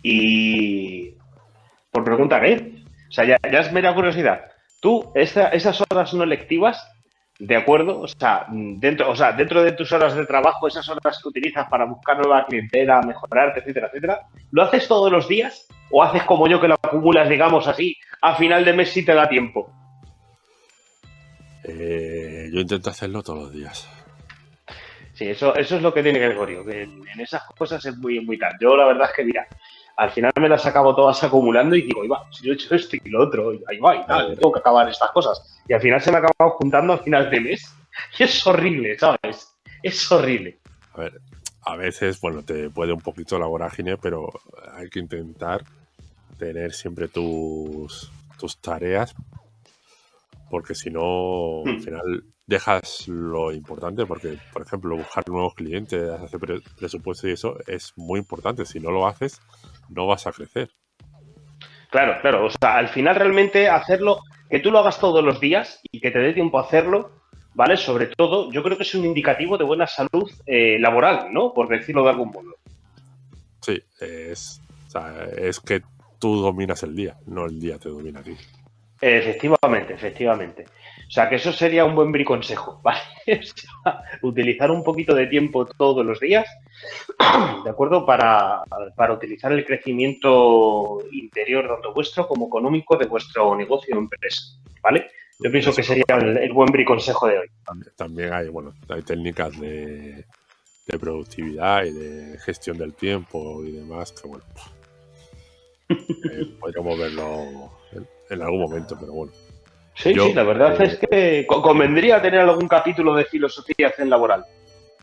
Y 0.03 1.11
por 1.91 2.03
preguntar, 2.03 2.45
¿eh? 2.45 2.83
O 3.07 3.11
sea, 3.11 3.25
ya, 3.25 3.37
ya 3.51 3.59
es 3.59 3.71
mera 3.71 3.93
curiosidad. 3.93 4.41
Tú, 4.81 5.11
esas 5.15 5.81
horas 5.89 6.13
no 6.13 6.25
lectivas, 6.25 6.85
¿de 7.39 7.55
acuerdo? 7.55 8.01
O 8.01 8.07
sea, 8.07 8.45
dentro, 8.49 9.09
o 9.09 9.15
sea, 9.15 9.31
dentro 9.33 9.63
de 9.63 9.73
tus 9.73 9.91
horas 9.91 10.15
de 10.15 10.25
trabajo, 10.25 10.67
esas 10.67 10.87
horas 10.89 11.19
que 11.21 11.29
utilizas 11.29 11.67
para 11.69 11.85
buscar 11.85 12.17
nueva 12.17 12.45
clientela, 12.45 13.01
mejorarte, 13.01 13.59
etcétera, 13.59 13.87
etcétera, 13.87 14.21
¿lo 14.51 14.63
haces 14.63 14.87
todos 14.87 15.11
los 15.11 15.27
días? 15.27 15.67
¿O 15.91 16.01
haces 16.01 16.23
como 16.23 16.47
yo 16.47 16.59
que 16.59 16.67
lo 16.67 16.75
acumulas, 16.75 17.29
digamos 17.29 17.67
así, 17.67 17.95
a 18.21 18.35
final 18.35 18.63
de 18.65 18.73
mes 18.73 18.89
si 18.89 19.05
te 19.05 19.13
da 19.13 19.27
tiempo? 19.27 19.69
Eh, 21.63 22.49
yo 22.53 22.61
intento 22.61 22.89
hacerlo 22.89 23.23
todos 23.23 23.43
los 23.43 23.53
días. 23.53 23.89
Sí, 25.13 25.29
eso, 25.29 25.55
eso 25.55 25.77
es 25.77 25.81
lo 25.81 25.93
que 25.93 26.03
tiene 26.03 26.19
Gregorio, 26.19 26.65
que 26.65 26.83
en, 26.83 27.07
en 27.07 27.19
esas 27.21 27.43
cosas 27.57 27.85
es 27.85 27.97
muy, 27.97 28.19
muy 28.19 28.37
tal. 28.37 28.53
Yo 28.59 28.75
la 28.75 28.85
verdad 28.85 29.09
es 29.09 29.15
que, 29.15 29.23
mira, 29.23 29.47
al 29.97 30.11
final 30.11 30.31
me 30.39 30.49
las 30.49 30.65
acabo 30.65 30.95
todas 30.95 31.23
acumulando 31.23 31.75
y 31.75 31.83
digo, 31.83 32.07
va, 32.07 32.27
si 32.31 32.45
yo 32.45 32.51
he 32.51 32.55
hecho 32.55 32.75
esto 32.75 32.97
y 33.01 33.09
lo 33.09 33.23
otro, 33.23 33.53
y 33.53 33.63
ahí 33.67 33.79
va, 33.79 33.95
y 33.95 34.05
tal, 34.05 34.35
tengo 34.35 34.51
que 34.51 34.59
acabar 34.59 34.89
estas 34.89 35.11
cosas. 35.11 35.61
Y 35.67 35.73
al 35.73 35.81
final 35.81 36.01
se 36.01 36.11
me 36.11 36.17
ha 36.17 36.19
acabado 36.19 36.57
juntando 36.57 36.93
al 36.93 36.99
final 36.99 37.29
de 37.29 37.39
mes. 37.39 37.71
Y 38.19 38.23
es 38.23 38.45
horrible, 38.45 38.99
¿sabes? 38.99 39.55
Es 39.81 40.11
horrible. 40.11 40.59
A 40.95 40.99
ver, 40.99 41.21
a 41.61 41.77
veces, 41.77 42.19
bueno, 42.19 42.43
te 42.43 42.69
puede 42.69 42.91
un 42.91 42.99
poquito 42.99 43.39
la 43.39 43.45
vorágine, 43.45 43.95
pero 43.95 44.29
hay 44.73 44.89
que 44.89 44.99
intentar 44.99 45.63
tener 46.37 46.73
siempre 46.73 47.07
tus, 47.07 48.11
tus 48.37 48.57
tareas, 48.57 49.15
porque 50.49 50.75
si 50.75 50.89
no, 50.89 51.63
al 51.65 51.77
hmm. 51.77 51.81
final 51.81 52.23
dejas 52.47 53.07
lo 53.07 53.51
importante, 53.51 54.05
porque, 54.05 54.37
por 54.53 54.61
ejemplo, 54.61 54.95
buscar 54.95 55.27
nuevos 55.27 55.55
clientes, 55.55 56.09
hacer 56.09 56.39
presupuesto 56.77 57.27
y 57.27 57.31
eso 57.31 57.57
es 57.67 57.93
muy 57.95 58.19
importante. 58.19 58.65
Si 58.65 58.79
no 58.79 58.91
lo 58.91 59.07
haces, 59.07 59.41
no 59.89 60.07
vas 60.07 60.27
a 60.27 60.31
crecer. 60.31 60.69
Claro, 61.89 62.19
claro. 62.21 62.45
O 62.45 62.49
sea, 62.49 62.77
al 62.77 62.89
final 62.89 63.15
realmente 63.15 63.69
hacerlo, 63.69 64.21
que 64.49 64.59
tú 64.59 64.71
lo 64.71 64.79
hagas 64.79 64.99
todos 64.99 65.23
los 65.23 65.39
días 65.39 65.79
y 65.91 65.99
que 65.99 66.11
te 66.11 66.19
dé 66.19 66.33
tiempo 66.33 66.59
a 66.59 66.63
hacerlo, 66.63 67.11
¿vale? 67.53 67.77
Sobre 67.77 68.07
todo, 68.07 68.51
yo 68.51 68.61
creo 68.61 68.77
que 68.77 68.83
es 68.83 68.95
un 68.95 69.05
indicativo 69.05 69.57
de 69.57 69.63
buena 69.63 69.87
salud 69.87 70.29
eh, 70.45 70.77
laboral, 70.79 71.31
¿no? 71.31 71.53
Por 71.53 71.67
decirlo 71.67 72.03
de 72.03 72.09
algún 72.09 72.31
modo. 72.31 72.55
Sí, 73.61 73.81
es, 73.99 74.61
o 74.87 74.89
sea, 74.91 75.27
es 75.37 75.59
que 75.59 75.81
tú 76.19 76.41
dominas 76.41 76.83
el 76.83 76.95
día, 76.95 77.17
no 77.25 77.45
el 77.45 77.59
día 77.59 77.79
te 77.79 77.89
domina 77.89 78.19
a 78.19 78.23
ti. 78.23 78.35
Efectivamente, 79.01 79.93
efectivamente. 79.93 80.65
O 81.07 81.11
sea, 81.11 81.29
que 81.29 81.35
eso 81.35 81.51
sería 81.53 81.85
un 81.85 81.95
buen 81.95 82.11
briconsejo, 82.11 82.81
¿vale? 82.83 82.99
utilizar 84.21 84.71
un 84.71 84.83
poquito 84.83 85.13
de 85.15 85.27
tiempo 85.27 85.65
todos 85.65 86.05
los 86.05 86.19
días, 86.19 86.47
¿de 87.63 87.69
acuerdo? 87.69 88.05
Para, 88.05 88.63
utilizar 89.13 89.51
el 89.51 89.65
crecimiento 89.65 90.99
interior, 91.11 91.67
tanto 91.67 91.93
vuestro 91.93 92.27
como 92.27 92.47
económico, 92.47 92.97
de 92.97 93.05
vuestro 93.05 93.55
negocio 93.55 93.95
o 93.95 93.99
empresa, 93.99 94.41
¿vale? 94.81 95.09
Yo 95.39 95.51
pienso 95.51 95.73
que 95.73 95.83
sería 95.83 96.05
el, 96.07 96.53
buen 96.53 96.71
briconsejo 96.71 97.27
de 97.27 97.39
hoy. 97.39 97.47
También 97.97 98.31
hay, 98.31 98.47
bueno, 98.47 98.73
hay 98.87 99.01
técnicas 99.01 99.59
de, 99.59 100.25
productividad 100.99 101.83
y 101.83 101.91
de 101.91 102.37
gestión 102.39 102.77
del 102.77 102.93
tiempo 102.93 103.63
y 103.65 103.73
demás 103.73 104.13
que, 104.13 104.27
bueno, 104.27 104.45
eh, 105.89 106.55
podríamos 106.59 106.97
verlo 106.97 107.71
en 108.29 108.41
algún 108.41 108.61
momento, 108.61 108.97
pero 108.99 109.11
bueno. 109.11 109.31
Sí, 109.95 110.13
sí, 110.13 110.33
la 110.33 110.43
verdad 110.43 110.81
es 110.81 110.97
que 110.97 111.47
convendría 111.47 112.21
tener 112.21 112.41
algún 112.41 112.67
capítulo 112.67 113.15
de 113.15 113.25
filosofía 113.25 113.93
en 113.97 114.09
laboral. 114.09 114.45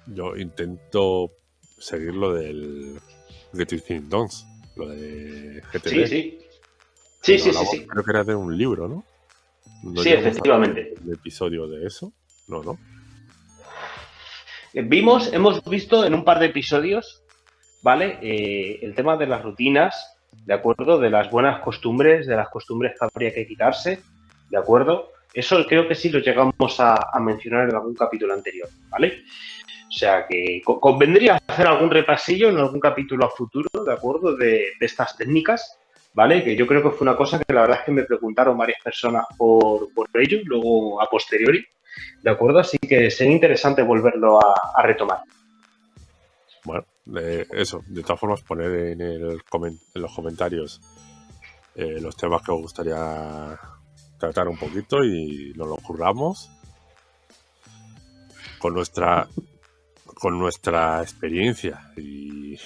yo 0.06 0.36
intento 0.36 1.30
seguir 1.78 2.14
lo 2.14 2.34
del 2.34 3.00
Get 3.54 3.72
It 3.72 4.02
Dons, 4.02 4.46
lo 4.76 4.88
de 4.88 5.62
GTD. 5.72 5.88
Sí, 5.88 6.06
sí. 6.06 6.38
Sí, 7.22 7.38
sí, 7.38 7.52
sí, 7.52 7.66
sí. 7.70 7.86
Creo 7.86 8.04
que 8.04 8.10
era 8.10 8.24
de 8.24 8.34
un 8.34 8.56
libro, 8.56 8.88
¿no? 8.88 9.04
sí, 10.02 10.10
efectivamente. 10.10 10.94
¿El 11.04 11.14
episodio 11.14 11.66
de 11.68 11.86
eso? 11.86 12.12
No, 12.48 12.62
no. 12.62 12.78
Eh, 14.74 14.82
vimos, 14.82 15.32
hemos 15.32 15.62
visto 15.64 16.04
en 16.04 16.14
un 16.14 16.24
par 16.24 16.38
de 16.38 16.46
episodios, 16.46 17.22
¿vale? 17.82 18.18
Eh, 18.22 18.80
el 18.82 18.94
tema 18.94 19.16
de 19.16 19.26
las 19.26 19.42
rutinas, 19.42 20.16
¿de 20.44 20.54
acuerdo? 20.54 20.98
De 20.98 21.10
las 21.10 21.30
buenas 21.30 21.60
costumbres, 21.62 22.26
de 22.26 22.36
las 22.36 22.48
costumbres 22.48 22.92
que 22.98 23.04
habría 23.04 23.32
que 23.32 23.46
quitarse, 23.46 24.00
¿de 24.52 24.58
acuerdo? 24.58 25.12
Eso 25.32 25.64
creo 25.66 25.88
que 25.88 25.94
sí 25.94 26.10
lo 26.10 26.18
llegamos 26.18 26.78
a, 26.78 27.18
mencionar 27.20 27.70
en 27.70 27.74
algún 27.74 27.94
capítulo 27.94 28.34
anterior, 28.34 28.68
¿vale? 28.90 29.22
O 29.88 29.92
sea 29.92 30.26
que 30.26 30.60
convendría 30.62 31.40
hacer 31.46 31.66
algún 31.66 31.90
repasillo 31.90 32.50
en 32.50 32.58
algún 32.58 32.78
capítulo 32.78 33.24
a 33.24 33.30
futuro, 33.30 33.68
¿de 33.84 33.92
acuerdo? 33.92 34.36
De, 34.36 34.72
estas 34.78 35.16
técnicas, 35.16 35.78
¿vale? 36.12 36.44
Que 36.44 36.54
yo 36.54 36.66
creo 36.66 36.82
que 36.82 36.90
fue 36.90 37.06
una 37.06 37.16
cosa 37.16 37.38
que 37.38 37.52
la 37.52 37.62
verdad 37.62 37.78
es 37.80 37.86
que 37.86 37.92
me 37.92 38.04
preguntaron 38.04 38.58
varias 38.58 38.82
personas 38.82 39.24
por, 39.38 39.90
por 39.94 40.08
ello, 40.14 40.38
luego 40.44 41.00
a 41.00 41.08
posteriori, 41.08 41.64
¿de 42.22 42.30
acuerdo? 42.30 42.58
Así 42.58 42.76
que 42.76 43.10
sería 43.10 43.32
interesante 43.32 43.82
volverlo 43.82 44.38
a, 44.38 44.82
retomar. 44.82 45.20
Bueno, 46.64 46.84
eso, 47.52 47.82
de 47.86 48.02
todas 48.02 48.20
formas, 48.20 48.42
poner 48.42 48.70
en, 49.00 49.38
los 49.94 50.14
comentarios 50.14 50.80
eh, 51.74 51.98
los 52.02 52.14
temas 52.16 52.42
que 52.42 52.52
os 52.52 52.60
gustaría 52.60 53.58
tratar 54.22 54.46
un 54.46 54.56
poquito 54.56 55.02
y 55.02 55.52
nos 55.56 55.66
lo 55.66 55.76
curramos 55.78 56.48
con 58.60 58.72
nuestra 58.72 59.26
con 60.14 60.38
nuestra 60.38 61.02
experiencia 61.02 61.92
y, 61.96 62.56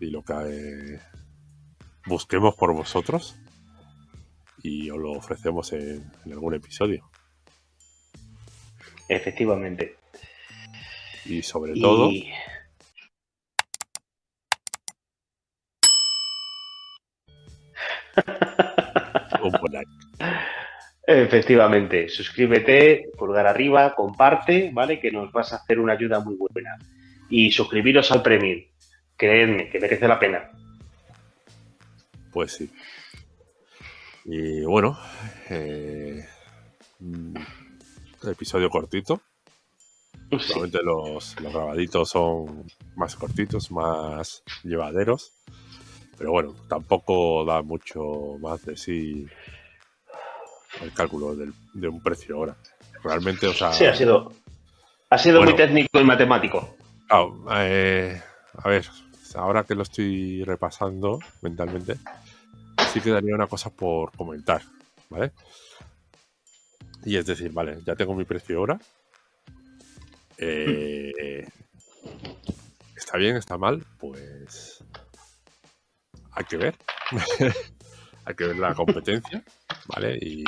lo 0.00 0.22
que 0.22 0.34
eh, 0.34 1.00
busquemos 2.06 2.56
por 2.56 2.74
vosotros 2.74 3.36
y 4.64 4.90
os 4.90 4.98
lo 4.98 5.12
ofrecemos 5.12 5.72
en, 5.72 6.10
algún 6.24 6.54
episodio. 6.54 7.08
Efectivamente. 9.08 9.98
Y 11.24 11.40
sobre 11.40 11.80
todo... 11.80 12.10
un 19.42 19.52
buen 19.60 19.72
like. 19.72 19.90
Efectivamente, 21.06 22.08
suscríbete, 22.08 23.10
pulgar 23.16 23.46
arriba, 23.46 23.94
comparte, 23.94 24.70
¿vale? 24.72 24.98
Que 24.98 25.12
nos 25.12 25.30
vas 25.30 25.52
a 25.52 25.56
hacer 25.56 25.78
una 25.78 25.92
ayuda 25.92 26.18
muy 26.18 26.34
buena. 26.34 26.76
Y 27.30 27.52
suscribiros 27.52 28.10
al 28.10 28.22
Premium, 28.22 28.62
creedme, 29.16 29.70
que 29.70 29.78
merece 29.78 30.08
la 30.08 30.18
pena. 30.18 30.50
Pues 32.32 32.52
sí. 32.52 32.68
Y 34.24 34.62
bueno, 34.64 34.98
eh, 35.48 36.26
mm, 36.98 37.36
episodio 38.28 38.68
cortito. 38.68 39.20
Solamente 40.40 40.82
los, 40.82 41.40
los 41.40 41.52
grabaditos 41.52 42.08
son 42.08 42.66
más 42.96 43.14
cortitos, 43.14 43.70
más 43.70 44.42
llevaderos. 44.64 45.32
Pero 46.18 46.32
bueno, 46.32 46.56
tampoco 46.68 47.44
da 47.44 47.62
mucho 47.62 48.38
más 48.40 48.64
de 48.66 48.76
sí 48.76 49.26
el 50.82 50.92
cálculo 50.92 51.34
de 51.34 51.88
un 51.88 52.02
precio 52.02 52.36
ahora. 52.36 52.56
Realmente, 53.02 53.46
o 53.46 53.52
sea. 53.52 53.72
Sí, 53.72 53.84
ha 53.84 53.94
sido, 53.94 54.32
ha 55.10 55.18
sido 55.18 55.42
muy 55.42 55.54
técnico 55.54 56.00
y 56.00 56.04
matemático. 56.04 56.76
Eh, 57.58 58.20
a 58.58 58.68
ver, 58.68 58.86
ahora 59.34 59.64
que 59.64 59.74
lo 59.74 59.82
estoy 59.82 60.42
repasando 60.44 61.20
mentalmente, 61.42 61.96
sí 62.92 63.00
quedaría 63.00 63.34
una 63.34 63.46
cosa 63.46 63.70
por 63.70 64.10
comentar, 64.16 64.62
¿vale? 65.08 65.32
Y 67.04 67.16
es 67.16 67.26
decir, 67.26 67.52
vale, 67.52 67.78
ya 67.84 67.94
tengo 67.94 68.14
mi 68.14 68.24
precio 68.24 68.58
ahora. 68.58 68.80
Eh, 70.38 71.46
¿Está 72.96 73.16
bien? 73.18 73.36
¿Está 73.36 73.56
mal? 73.56 73.84
Pues 73.98 74.82
hay 76.32 76.44
que 76.44 76.56
ver. 76.56 76.74
hay 78.24 78.34
que 78.34 78.46
ver 78.46 78.56
la 78.56 78.74
competencia, 78.74 79.44
¿vale? 79.88 80.18
Y, 80.20 80.44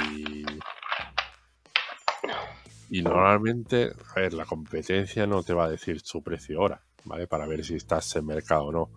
y 2.91 3.03
normalmente, 3.03 3.93
a 4.15 4.21
ver, 4.21 4.33
la 4.35 4.45
competencia 4.45 5.27
no 5.27 5.43
te 5.43 5.55
va 5.55 5.67
a 5.67 5.71
decir 5.71 6.01
su 6.01 6.23
precio 6.23 6.61
ahora, 6.61 6.83
¿vale? 7.05 7.27
Para 7.27 7.47
ver 7.47 7.65
si 7.65 7.75
estás 7.75 8.15
en 8.17 8.27
mercado 8.27 8.67
o 8.67 8.73
no. 8.73 8.91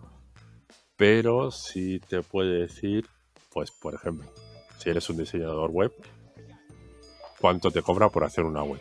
Pero 0.96 1.50
sí 1.50 2.00
te 2.00 2.22
puede 2.22 2.60
decir, 2.60 3.06
pues, 3.52 3.70
por 3.70 3.94
ejemplo, 3.94 4.32
si 4.78 4.90
eres 4.90 5.08
un 5.10 5.18
diseñador 5.18 5.70
web, 5.70 5.92
cuánto 7.40 7.70
te 7.70 7.82
cobra 7.82 8.08
por 8.08 8.24
hacer 8.24 8.44
una 8.44 8.62
web, 8.62 8.80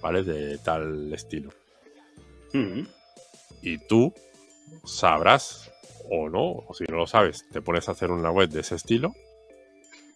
¿vale? 0.00 0.22
De 0.22 0.58
tal 0.58 1.12
estilo. 1.12 1.50
Y 3.60 3.78
tú 3.86 4.14
sabrás 4.84 5.70
o 6.10 6.28
no, 6.30 6.64
o 6.66 6.74
si 6.74 6.84
no 6.84 6.96
lo 6.96 7.06
sabes, 7.06 7.46
te 7.50 7.60
pones 7.60 7.88
a 7.88 7.92
hacer 7.92 8.10
una 8.10 8.30
web 8.30 8.48
de 8.48 8.60
ese 8.60 8.76
estilo, 8.76 9.14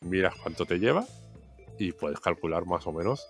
miras 0.00 0.34
cuánto 0.36 0.64
te 0.66 0.78
lleva 0.78 1.04
y 1.78 1.92
puedes 1.92 2.20
calcular 2.20 2.66
más 2.66 2.86
o 2.86 2.92
menos 2.92 3.28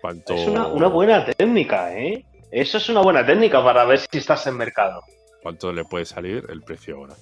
cuánto... 0.00 0.34
Es 0.34 0.48
una, 0.48 0.66
buena 0.88 1.24
técnica, 1.24 1.96
¿eh? 1.96 2.24
Eso 2.50 2.78
es 2.78 2.88
una 2.88 3.00
buena 3.00 3.24
técnica 3.24 3.62
para 3.62 3.84
ver 3.84 4.00
si 4.00 4.18
estás 4.18 4.46
en 4.46 4.56
mercado. 4.56 5.02
¿Cuánto 5.42 5.72
le 5.72 5.84
puede 5.84 6.04
salir 6.04 6.44
el 6.48 6.62
precio 6.62 6.96
ahora? 6.96 7.14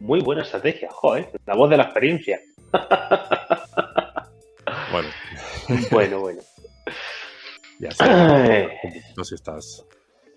Muy 0.00 0.20
buena 0.20 0.42
estrategia, 0.42 0.90
joder, 0.90 1.30
la 1.46 1.54
voz 1.54 1.70
de 1.70 1.76
la 1.76 1.84
experiencia. 1.84 2.40
bueno. 4.92 5.08
bueno, 5.90 6.20
bueno. 6.20 6.42
Ya 7.78 7.90
sé. 7.90 8.04
No 9.16 9.24
sé 9.24 9.28
si 9.30 9.34
estás 9.34 9.84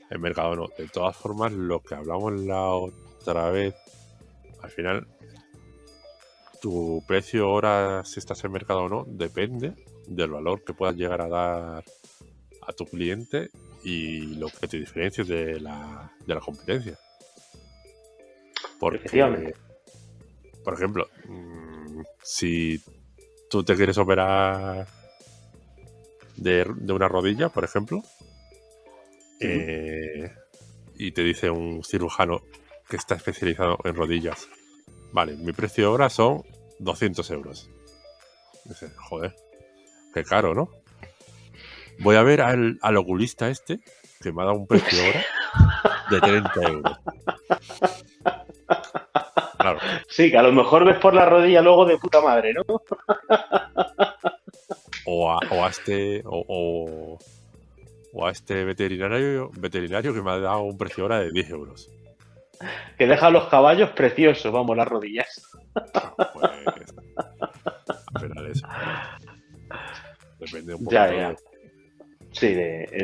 en 0.10 0.20
mercado 0.20 0.56
no. 0.56 0.68
De 0.78 0.88
todas 0.88 1.16
formas, 1.16 1.54
lo 1.54 1.80
que 1.82 1.96
hablamos 1.96 2.34
la 2.42 2.66
otra 2.72 3.50
vez, 3.50 3.76
al 4.62 4.72
final, 4.72 5.08
tu 6.62 7.04
precio 7.08 7.46
ahora, 7.46 8.04
si 8.06 8.20
estás 8.20 8.44
en 8.44 8.52
mercado 8.52 8.82
o 8.82 8.90
no, 8.90 9.06
depende 9.08 9.74
del 10.08 10.32
valor 10.32 10.64
que 10.64 10.74
puedas 10.74 10.96
llegar 10.96 11.22
a 11.22 11.28
dar 11.28 11.84
a 12.62 12.74
tu 12.74 12.86
cliente 12.86 13.50
y 13.84 14.36
lo 14.36 14.48
que 14.50 14.68
te 14.68 14.78
diferencie 14.78 15.24
de 15.24 15.60
la, 15.60 16.12
de 16.26 16.36
la 16.36 16.42
competencia. 16.42 16.98
Porque, 18.80 19.54
por 20.64 20.74
ejemplo, 20.74 21.08
mm, 21.28 22.02
si 22.22 22.82
tú 23.50 23.64
te 23.64 23.76
quieres 23.76 23.98
operar 23.98 24.88
de, 26.38 26.66
de 26.76 26.94
una 26.94 27.08
rodilla, 27.08 27.50
por 27.50 27.64
ejemplo, 27.64 28.02
eh, 29.40 30.32
y 30.96 31.12
te 31.12 31.24
dice 31.24 31.50
un 31.50 31.84
cirujano 31.84 32.42
que 32.90 32.98
está 32.98 33.16
especializado 33.16 33.78
en 33.84 33.96
rodillas, 33.96 34.48
vale, 35.12 35.36
mi 35.36 35.52
precio 35.54 35.88
ahora 35.88 36.10
son 36.10 36.44
200 36.80 37.30
euros. 37.32 37.70
Dice, 38.66 38.90
joder, 38.96 39.36
qué 40.14 40.24
caro, 40.24 40.54
¿no? 40.54 40.70
Voy 42.00 42.16
a 42.16 42.24
ver 42.24 42.42
al, 42.42 42.78
al 42.82 42.98
oculista 42.98 43.50
este, 43.50 43.80
que 44.22 44.32
me 44.32 44.42
ha 44.42 44.46
dado 44.46 44.58
un 44.58 44.68
precio 44.68 45.00
ahora 45.06 45.26
de 46.10 46.22
30 46.22 46.62
euros. 46.70 46.98
Claro. 49.58 49.80
Sí, 50.08 50.32
que 50.32 50.38
a 50.38 50.44
lo 50.44 50.54
mejor 50.54 50.86
ves 50.86 50.98
por 50.98 51.14
la 51.14 51.26
rodilla 51.26 51.62
luego 51.62 51.86
de 51.86 51.98
puta 51.98 52.22
madre, 52.22 52.54
¿no? 52.54 52.64
O 55.06 55.32
a, 55.32 55.40
o 55.52 55.66
a 55.66 55.70
este, 55.70 56.22
o, 56.26 57.18
o 58.14 58.26
a 58.26 58.32
este 58.32 58.64
veterinario, 58.64 59.52
veterinario 59.58 60.14
que 60.14 60.22
me 60.22 60.32
ha 60.32 60.40
dado 60.40 60.62
un 60.62 60.78
precio 60.78 61.04
ahora 61.04 61.20
de 61.20 61.32
10 61.32 61.50
euros. 61.50 61.90
Que 62.98 63.08
deja 63.08 63.30
los 63.30 63.46
caballos 63.46 63.92
preciosos, 63.92 64.52
vamos, 64.52 64.76
las 64.76 64.88
rodillas. 64.88 65.42
pues. 68.14 68.62
Depende 70.40 70.74
un 70.74 70.84
poco. 70.84 70.92
Ya, 70.92 71.14
ya. 71.14 71.36
Sí, 72.32 72.56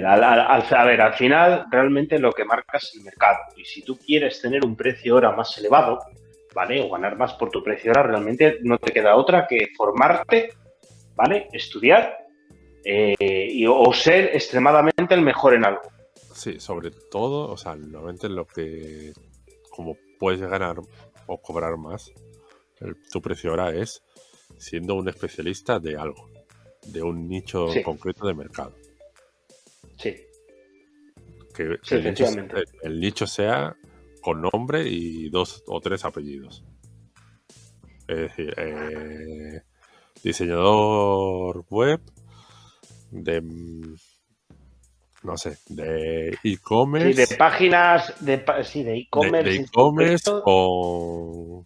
a 0.04 0.86
ver, 0.86 1.02
al 1.02 1.14
final 1.14 1.66
realmente 1.72 2.20
lo 2.20 2.32
que 2.32 2.46
marca 2.46 2.78
es 2.78 2.94
el 2.96 3.04
mercado. 3.04 3.40
Y 3.58 3.66
si 3.66 3.82
tú 3.82 3.98
quieres 3.98 4.42
tener 4.42 4.64
un 4.64 4.76
precio 4.76 5.16
ahora 5.16 5.32
más 5.32 5.58
elevado, 5.58 6.00
¿vale? 6.54 6.82
O 6.82 6.90
ganar 6.90 7.18
más 7.18 7.34
por 7.34 7.50
tu 7.50 7.64
precio 7.64 7.92
ahora, 7.92 8.04
realmente 8.04 8.60
no 8.62 8.78
te 8.78 8.92
queda 8.92 9.16
otra 9.16 9.48
que 9.48 9.70
formarte, 9.76 10.54
¿vale? 11.16 11.48
Estudiar 11.52 12.18
eh, 12.84 13.16
y, 13.20 13.66
o 13.66 13.92
ser 13.94 14.26
extremadamente 14.34 15.16
el 15.16 15.22
mejor 15.22 15.56
en 15.56 15.66
algo. 15.66 15.82
Sí, 16.34 16.60
sobre 16.60 16.92
todo, 16.92 17.50
o 17.50 17.58
sea, 17.58 17.76
normalmente 17.76 18.30
lo 18.30 18.46
que, 18.46 19.14
como 19.76 19.98
puedes 20.20 20.42
ganar 20.42 20.78
o 21.28 21.42
cobrar 21.42 21.78
más, 21.78 22.12
tu 23.12 23.22
precio 23.22 23.52
ahora 23.52 23.76
es 23.76 24.02
siendo 24.58 24.96
un 24.96 25.10
especialista 25.10 25.80
de 25.80 25.98
algo, 25.98 26.30
de 26.88 27.04
un 27.04 27.28
nicho 27.28 27.68
concreto 27.84 28.28
de 28.28 28.34
mercado. 28.34 28.76
Sí. 29.98 30.16
Que, 31.54 31.78
el, 32.84 33.00
nicho, 33.00 33.28
sea 33.28 33.76
con 34.22 34.42
nombre 34.42 34.88
y 34.88 35.30
dos 35.30 35.64
o 35.68 35.80
tres 35.80 36.04
apellidos. 36.04 36.64
Es 38.08 38.18
decir, 38.18 38.54
eh, 38.58 39.62
diseñador 40.22 41.66
web 41.70 42.02
de 43.12 43.42
no 45.26 45.38
sé, 45.38 45.58
de 45.70 46.38
e-commerce. 46.44 47.26
Sí, 47.26 47.34
de 47.34 47.38
páginas, 47.38 48.14
de, 48.24 48.46
sí, 48.64 48.84
de 48.84 48.98
e-commerce. 48.98 49.50
De 49.50 49.56
e-commerce 49.58 50.32
con, 50.44 51.66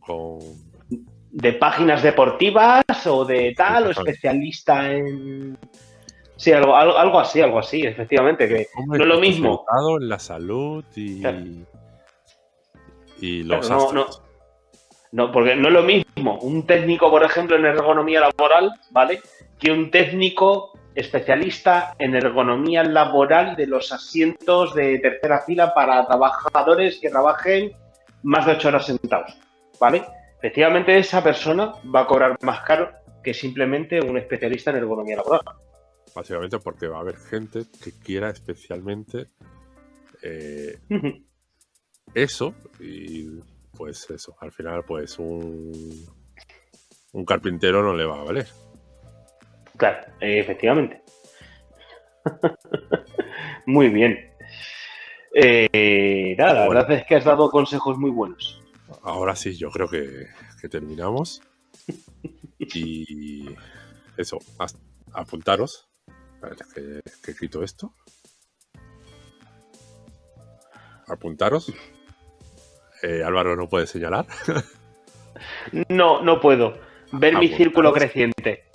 con... 0.00 0.38
De 1.30 1.52
páginas 1.52 2.02
deportivas 2.02 2.84
o 3.06 3.24
de 3.24 3.52
tal, 3.56 3.88
o 3.88 3.90
especialista 3.90 4.90
en... 4.90 5.58
Sí, 6.36 6.52
algo, 6.52 6.76
algo, 6.76 7.18
así, 7.18 7.40
algo 7.40 7.58
así, 7.58 7.82
efectivamente, 7.82 8.46
que 8.48 8.68
no 8.86 8.94
es 8.94 9.06
lo 9.06 9.20
mismo. 9.20 9.64
en 9.98 10.08
la 10.08 10.18
salud 10.18 10.84
y, 10.94 11.22
y 13.20 13.42
los 13.42 13.70
no, 13.70 13.92
no, 13.92 14.06
no, 15.12 15.32
porque 15.32 15.56
no 15.56 15.68
es 15.68 15.74
lo 15.74 15.82
mismo 15.82 16.38
un 16.42 16.66
técnico, 16.66 17.10
por 17.10 17.22
ejemplo, 17.22 17.56
en 17.56 17.64
ergonomía 17.64 18.20
laboral, 18.20 18.70
¿vale? 18.90 19.20
Que 19.58 19.72
un 19.72 19.90
técnico 19.90 20.75
especialista 20.96 21.94
en 21.98 22.16
ergonomía 22.16 22.82
laboral 22.82 23.54
de 23.54 23.66
los 23.66 23.92
asientos 23.92 24.74
de 24.74 24.98
tercera 24.98 25.42
fila 25.42 25.74
para 25.74 26.06
trabajadores 26.06 26.98
que 27.00 27.10
trabajen 27.10 27.72
más 28.22 28.46
de 28.46 28.52
ocho 28.52 28.68
horas 28.68 28.86
sentados, 28.86 29.38
¿vale? 29.78 30.02
Efectivamente, 30.38 30.98
esa 30.98 31.22
persona 31.22 31.72
va 31.94 32.00
a 32.00 32.06
cobrar 32.06 32.36
más 32.42 32.60
caro 32.60 32.90
que 33.22 33.34
simplemente 33.34 34.00
un 34.00 34.16
especialista 34.16 34.70
en 34.70 34.76
ergonomía 34.78 35.16
laboral. 35.16 35.42
Básicamente 36.14 36.58
porque 36.58 36.88
va 36.88 36.98
a 36.98 37.00
haber 37.00 37.16
gente 37.16 37.64
que 37.82 37.92
quiera 37.92 38.30
especialmente 38.30 39.26
eh, 40.22 40.78
eso 42.14 42.54
y 42.80 43.28
pues 43.76 44.08
eso, 44.10 44.34
al 44.40 44.50
final 44.50 44.82
pues 44.86 45.18
un, 45.18 46.06
un 47.12 47.24
carpintero 47.24 47.82
no 47.82 47.94
le 47.94 48.06
va 48.06 48.20
a 48.20 48.24
valer. 48.24 48.46
Claro, 49.76 50.06
efectivamente. 50.20 51.02
muy 53.66 53.88
bien. 53.88 54.30
Eh, 55.34 56.34
nada, 56.38 56.54
la 56.54 56.68
verdad 56.68 56.92
es 56.92 57.06
que 57.06 57.16
has 57.16 57.24
dado 57.24 57.50
consejos 57.50 57.98
muy 57.98 58.10
buenos. 58.10 58.62
Ahora 59.02 59.36
sí, 59.36 59.56
yo 59.56 59.70
creo 59.70 59.88
que, 59.88 60.28
terminamos. 60.70 61.42
y 62.58 63.46
eso, 64.16 64.38
apuntaros. 65.12 65.88
Que, 66.74 67.00
que 67.22 67.30
escrito 67.30 67.62
esto. 67.62 67.94
Apuntaros. 71.08 71.72
Eh, 73.02 73.22
Álvaro 73.24 73.56
no 73.56 73.68
puede 73.68 73.86
señalar. 73.86 74.26
no, 75.88 76.22
no 76.22 76.40
puedo. 76.40 76.78
Ver 77.12 77.38
mi 77.38 77.48
círculo 77.48 77.92
creciente 77.92 78.66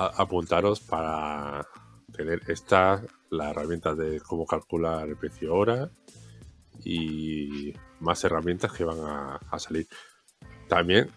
apuntaros 0.00 0.80
para 0.80 1.66
tener 2.12 2.40
esta, 2.48 3.02
la 3.30 3.50
herramienta 3.50 3.94
de 3.94 4.20
cómo 4.20 4.46
calcular 4.46 5.08
el 5.08 5.16
precio 5.16 5.54
hora 5.54 5.90
y 6.84 7.74
más 8.00 8.24
herramientas 8.24 8.72
que 8.72 8.84
van 8.84 8.98
a, 8.98 9.58
salir. 9.58 9.86
También, 10.68 11.10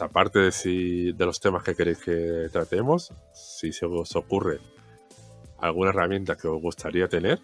aparte 0.00 0.40
de, 0.40 0.52
si, 0.52 1.12
de 1.12 1.26
los 1.26 1.40
temas 1.40 1.62
que 1.62 1.74
queréis 1.74 1.98
que 1.98 2.48
tratemos, 2.52 3.12
si 3.32 3.72
se 3.72 3.86
os 3.86 4.14
ocurre 4.16 4.60
alguna 5.58 5.90
herramienta 5.90 6.36
que 6.36 6.48
os 6.48 6.60
gustaría 6.60 7.08
tener, 7.08 7.40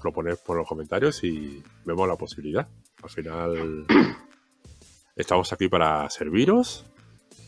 proponer 0.00 0.38
por 0.38 0.56
los 0.56 0.68
comentarios 0.68 1.24
y 1.24 1.62
vemos 1.84 2.06
la 2.06 2.16
posibilidad. 2.16 2.68
Al 3.02 3.10
final, 3.10 3.86
estamos 5.16 5.52
aquí 5.52 5.68
para 5.68 6.08
serviros 6.08 6.86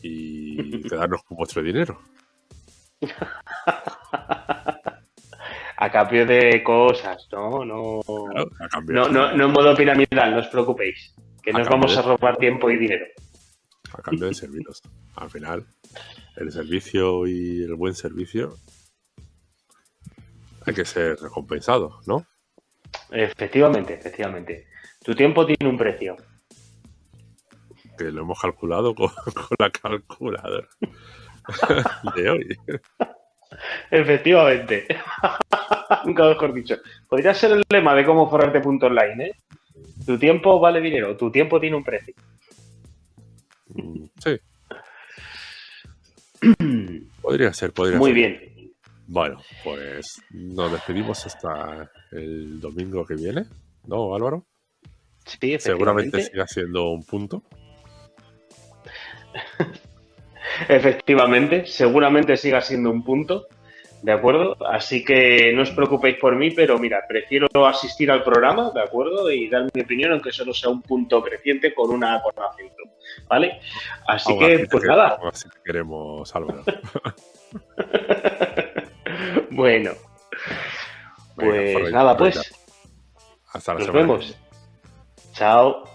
y 0.01 0.81
quedarnos 0.89 1.23
con 1.23 1.37
vuestro 1.37 1.63
dinero. 1.63 2.12
A 5.77 5.91
cambio 5.91 6.25
de 6.25 6.63
cosas, 6.63 7.27
¿no? 7.31 7.65
No, 7.65 8.01
no, 8.87 9.31
en 9.31 9.51
modo 9.51 9.75
piramidal, 9.75 10.31
no 10.31 10.39
os 10.39 10.47
preocupéis. 10.47 11.13
Que 11.41 11.51
nos 11.51 11.67
vamos 11.67 11.97
a 11.97 12.01
robar 12.01 12.37
tiempo 12.37 12.69
y 12.69 12.77
dinero. 12.77 13.05
A 13.93 14.01
cambio 14.01 14.27
de 14.27 14.33
servicios. 14.33 14.81
Al 15.15 15.29
final, 15.29 15.65
el 16.37 16.51
servicio 16.51 17.27
y 17.27 17.63
el 17.63 17.75
buen 17.75 17.93
servicio 17.93 18.55
hay 20.65 20.73
que 20.73 20.85
ser 20.85 21.19
recompensado, 21.19 21.99
¿no? 22.05 22.25
Efectivamente, 23.11 23.95
efectivamente. 23.95 24.67
Tu 25.03 25.13
tiempo 25.13 25.45
tiene 25.45 25.69
un 25.69 25.77
precio. 25.77 26.15
Que 27.97 28.05
lo 28.05 28.21
hemos 28.21 28.39
calculado 28.39 28.95
con 28.95 29.11
la 29.59 29.69
calculadora. 29.69 30.67
de 32.15 32.29
hoy. 32.29 32.57
Efectivamente. 33.91 34.87
Nunca 36.05 36.27
mejor 36.27 36.53
dicho. 36.53 36.77
Podría 37.07 37.33
ser 37.33 37.51
el 37.51 37.63
lema 37.69 37.95
de 37.95 38.05
cómo 38.05 38.29
forrarte 38.29 38.59
punto 38.61 38.87
online, 38.87 39.25
¿eh? 39.25 39.31
Tu 40.05 40.17
tiempo 40.17 40.59
vale 40.59 40.81
dinero, 40.81 41.15
tu 41.15 41.31
tiempo 41.31 41.59
tiene 41.59 41.75
un 41.75 41.83
precio. 41.83 42.13
Sí. 44.23 44.39
podría 47.21 47.53
ser, 47.53 47.71
podría 47.71 47.97
Muy 47.97 48.11
ser. 48.11 48.13
Muy 48.13 48.37
bien. 48.37 48.53
Bueno, 49.07 49.41
pues 49.63 50.21
nos 50.31 50.71
despedimos 50.71 51.25
hasta 51.25 51.91
el 52.11 52.59
domingo 52.59 53.05
que 53.05 53.15
viene, 53.15 53.45
¿no, 53.85 54.15
Álvaro? 54.15 54.45
Sí, 55.25 55.57
Seguramente 55.59 56.21
siga 56.21 56.47
siendo 56.47 56.89
un 56.89 57.03
punto. 57.05 57.43
Efectivamente, 60.67 61.65
seguramente 61.65 62.37
siga 62.37 62.61
siendo 62.61 62.91
un 62.91 63.03
punto, 63.03 63.47
¿de 64.01 64.11
acuerdo? 64.11 64.55
Así 64.67 65.03
que 65.03 65.51
no 65.53 65.63
os 65.63 65.71
preocupéis 65.71 66.17
por 66.17 66.35
mí, 66.35 66.51
pero 66.51 66.77
mira, 66.77 67.03
prefiero 67.07 67.47
asistir 67.65 68.11
al 68.11 68.23
programa, 68.23 68.71
¿de 68.73 68.81
acuerdo? 68.81 69.31
Y 69.31 69.49
dar 69.49 69.67
mi 69.73 69.81
opinión, 69.81 70.11
aunque 70.11 70.31
solo 70.31 70.53
sea 70.53 70.69
un 70.69 70.81
punto 70.81 71.21
creciente 71.21 71.73
con 71.73 71.91
una 71.91 72.21
con 72.21 72.33
acento, 72.43 72.83
¿vale? 73.27 73.59
Así 74.07 74.37
que, 74.37 74.67
pues 74.69 74.83
nada. 74.83 75.17
Así 75.31 75.49
que 75.49 75.59
queremos, 75.63 76.35
Álvaro. 76.35 76.63
bueno. 79.51 79.91
Pues 81.35 81.91
nada, 81.91 82.17
pues. 82.17 82.53
Hasta 83.53 83.73
la 83.73 83.79
Nos 83.79 83.91
vemos. 83.91 84.37
Chao. 85.33 85.92